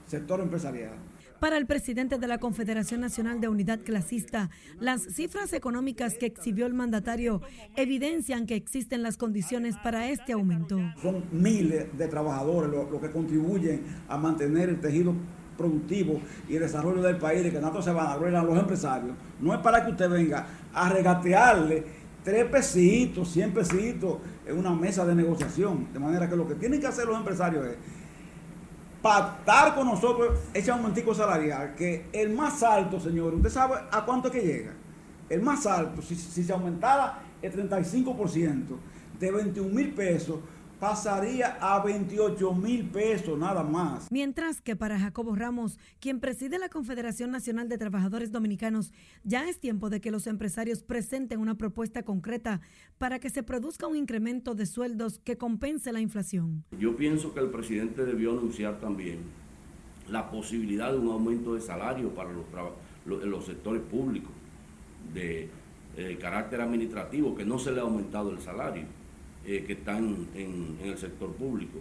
sector 0.07 0.39
empresarial. 0.39 0.93
Para 1.39 1.57
el 1.57 1.65
presidente 1.65 2.17
de 2.17 2.27
la 2.27 2.37
Confederación 2.37 2.99
Nacional 2.99 3.39
de 3.39 3.47
Unidad 3.47 3.79
Clasista, 3.79 4.49
las 4.79 5.03
cifras 5.03 5.53
económicas 5.53 6.15
que 6.15 6.25
exhibió 6.25 6.65
el 6.65 6.73
mandatario 6.73 7.41
evidencian 7.77 8.45
que 8.45 8.55
existen 8.55 9.03
las 9.03 9.15
condiciones 9.15 9.77
para 9.77 10.09
este 10.09 10.33
aumento. 10.33 10.77
Son 11.01 11.23
miles 11.31 11.97
de 11.97 12.07
trabajadores 12.09 12.69
los 12.69 13.01
que 13.01 13.09
contribuyen 13.09 13.83
a 14.09 14.17
mantener 14.17 14.67
el 14.67 14.81
tejido 14.81 15.13
productivo 15.57 16.19
y 16.49 16.55
el 16.55 16.61
desarrollo 16.61 17.01
del 17.01 17.17
país, 17.17 17.41
de 17.43 17.51
que 17.51 17.59
tanto 17.59 17.81
se 17.81 17.91
van 17.91 18.07
a 18.07 18.13
a 18.13 18.43
los 18.43 18.59
empresarios. 18.59 19.15
No 19.39 19.53
es 19.53 19.59
para 19.61 19.85
que 19.85 19.91
usted 19.91 20.09
venga 20.09 20.45
a 20.73 20.89
regatearle 20.89 21.85
tres 22.23 22.45
pesitos, 22.45 23.29
cien 23.31 23.53
pesitos 23.53 24.17
en 24.45 24.57
una 24.57 24.73
mesa 24.73 25.05
de 25.05 25.15
negociación. 25.15 25.87
De 25.93 25.99
manera 25.99 26.29
que 26.29 26.35
lo 26.35 26.47
que 26.47 26.55
tienen 26.55 26.81
que 26.81 26.87
hacer 26.87 27.05
los 27.05 27.17
empresarios 27.17 27.65
es 27.65 27.75
pactar 29.01 29.75
con 29.75 29.87
nosotros 29.87 30.37
ese 30.53 30.71
aumentico 30.71 31.13
salarial, 31.13 31.75
que 31.75 32.07
el 32.11 32.31
más 32.33 32.61
alto, 32.63 32.99
señor, 32.99 33.33
¿usted 33.33 33.49
sabe 33.49 33.75
a 33.91 34.05
cuánto 34.05 34.29
que 34.29 34.41
llega? 34.41 34.73
El 35.29 35.41
más 35.41 35.65
alto, 35.65 36.01
si, 36.01 36.15
si 36.15 36.43
se 36.43 36.51
aumentara 36.51 37.19
el 37.41 37.53
35% 37.53 38.65
de 39.19 39.31
21 39.31 39.73
mil 39.73 39.93
pesos, 39.93 40.39
pasaría 40.79 41.57
a 41.59 41.83
28 41.83 42.53
mil 42.53 42.85
pesos 42.85 43.37
nada 43.37 43.63
más. 43.63 44.09
Mientras 44.11 44.61
que 44.61 44.75
para 44.75 44.97
Jacobo 44.97 45.35
Ramos, 45.35 45.77
quien 45.99 46.19
preside 46.19 46.57
la 46.57 46.69
Confederación 46.69 47.31
Nacional 47.31 47.67
de 47.67 47.77
Trabajadores 47.77 48.31
Dominicanos, 48.31 48.93
ya 49.23 49.47
es 49.49 49.59
tiempo 49.59 49.89
de 49.89 49.99
que 49.99 50.11
los 50.11 50.25
empresarios 50.27 50.81
presenten 50.83 51.39
una 51.39 51.55
propuesta 51.55 52.03
concreta 52.03 52.61
para 52.97 53.19
que 53.19 53.29
se 53.29 53.43
produzca 53.43 53.87
un 53.87 53.97
incremento 53.97 54.55
de 54.55 54.65
sueldos 54.65 55.19
que 55.19 55.37
compense 55.37 55.91
la 55.91 55.99
inflación. 55.99 56.63
Yo 56.79 56.95
pienso 56.95 57.33
que 57.33 57.41
el 57.41 57.49
presidente 57.49 58.05
debió 58.05 58.31
anunciar 58.31 58.79
también 58.79 59.19
la 60.09 60.31
posibilidad 60.31 60.91
de 60.91 60.97
un 60.97 61.11
aumento 61.11 61.55
de 61.55 61.61
salario 61.61 62.09
para 62.09 62.31
los, 62.31 63.23
los, 63.25 63.45
sectores 63.45 63.81
públicos 63.83 64.31
de 65.13 65.49
eh, 65.97 66.17
carácter 66.19 66.61
administrativo, 66.61 67.35
que 67.35 67.45
no 67.45 67.59
se 67.59 67.71
le 67.71 67.79
ha 67.79 67.83
aumentado 67.83 68.31
el 68.31 68.39
salario 68.39 68.85
eh, 69.45 69.63
que 69.65 69.73
están 69.73 70.27
en, 70.35 70.77
el 70.83 70.97
sector 70.97 71.33
público. 71.33 71.79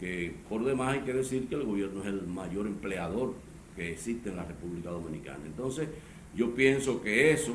Que 0.00 0.34
por 0.48 0.64
demás 0.64 0.94
hay 0.94 1.00
que 1.00 1.12
decir 1.12 1.48
que 1.48 1.56
el 1.56 1.64
gobierno 1.64 2.00
es 2.02 2.06
el 2.06 2.26
mayor 2.26 2.66
empleador 2.66 3.34
que 3.74 3.92
existe 3.92 4.30
en 4.30 4.36
la 4.36 4.44
República 4.44 4.90
Dominicana. 4.90 5.40
Entonces, 5.46 5.88
yo 6.36 6.54
pienso 6.54 7.02
que 7.02 7.32
eso 7.32 7.54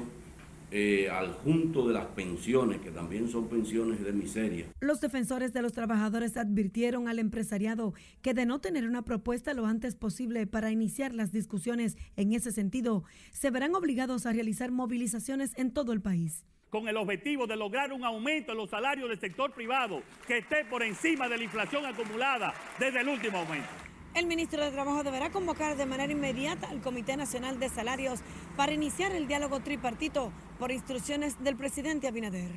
eh, 0.76 1.08
al 1.08 1.34
junto 1.34 1.88
de 1.88 1.94
las 1.94 2.08
pensiones, 2.08 2.82
que 2.82 2.90
también 2.90 3.30
son 3.30 3.48
pensiones 3.48 4.04
de 4.04 4.12
miseria. 4.12 4.66
Los 4.80 5.02
defensores 5.02 5.54
de 5.54 5.62
los 5.62 5.72
trabajadores 5.72 6.36
advirtieron 6.36 7.08
al 7.08 7.20
empresariado 7.20 7.94
que 8.24 8.34
de 8.34 8.48
no 8.48 8.60
tener 8.60 8.88
una 8.88 9.04
propuesta 9.04 9.54
lo 9.54 9.68
antes 9.68 9.94
posible 9.94 10.48
para 10.48 10.72
iniciar 10.72 11.14
las 11.14 11.32
discusiones 11.32 11.96
en 12.16 12.34
ese 12.34 12.52
sentido, 12.52 13.04
se 13.32 13.52
verán 13.52 13.76
obligados 13.76 14.26
a 14.26 14.34
realizar 14.34 14.72
movilizaciones 14.72 15.52
en 15.58 15.72
todo 15.72 15.94
el 15.94 16.02
país 16.02 16.44
con 16.74 16.88
el 16.88 16.98
objetivo 16.98 17.46
de 17.46 17.56
lograr 17.56 17.94
un 17.94 18.04
aumento 18.04 18.52
en 18.52 18.58
los 18.58 18.72
salarios 18.72 19.08
del 19.08 19.20
sector 19.20 19.54
privado 19.54 20.02
que 20.26 20.40
esté 20.40 20.66
por 20.66 20.82
encima 20.82 21.30
de 21.30 21.38
la 21.38 21.44
inflación 21.44 21.86
acumulada 21.86 22.52
desde 22.80 23.02
el 23.02 23.10
último 23.10 23.38
aumento. 23.38 23.70
El 24.16 24.26
ministro 24.26 24.66
de 24.66 24.72
Trabajo 24.72 25.04
deberá 25.04 25.30
convocar 25.30 25.78
de 25.78 25.86
manera 25.86 26.12
inmediata 26.12 26.68
al 26.72 26.82
Comité 26.82 27.16
Nacional 27.16 27.60
de 27.60 27.70
Salarios 27.70 28.22
para 28.58 28.72
iniciar 28.72 29.12
el 29.12 29.28
diálogo 29.28 29.60
tripartito 29.60 30.32
por 30.58 30.72
instrucciones 30.72 31.44
del 31.44 31.56
presidente 31.56 32.08
Abinader. 32.08 32.50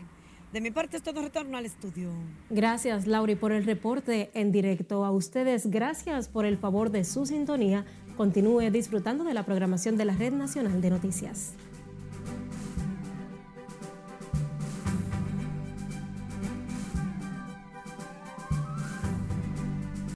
De 0.51 0.63
mi 0.63 0.71
parte 0.71 0.97
es 0.97 1.03
todo 1.03 1.21
retorno 1.21 1.59
al 1.59 1.67
estudio. 1.67 2.09
Gracias, 2.49 3.07
Lauri, 3.07 3.35
por 3.35 3.53
el 3.53 3.65
reporte 3.65 4.31
en 4.33 4.51
directo. 4.51 5.05
A 5.05 5.11
ustedes, 5.11 5.67
gracias 5.67 6.31
por 6.31 6.47
el 6.47 6.57
favor 6.57 6.91
de 6.91 7.05
su 7.05 7.27
sintonía. 7.27 7.85
Continúe 8.17 8.71
disfrutando 8.71 9.25
de 9.25 9.35
la 9.35 9.43
programación 9.43 9.99
de 9.99 10.07
la 10.07 10.15
Red 10.15 10.33
Nacional 10.33 10.81
de 10.81 10.89
Noticias. 10.89 11.55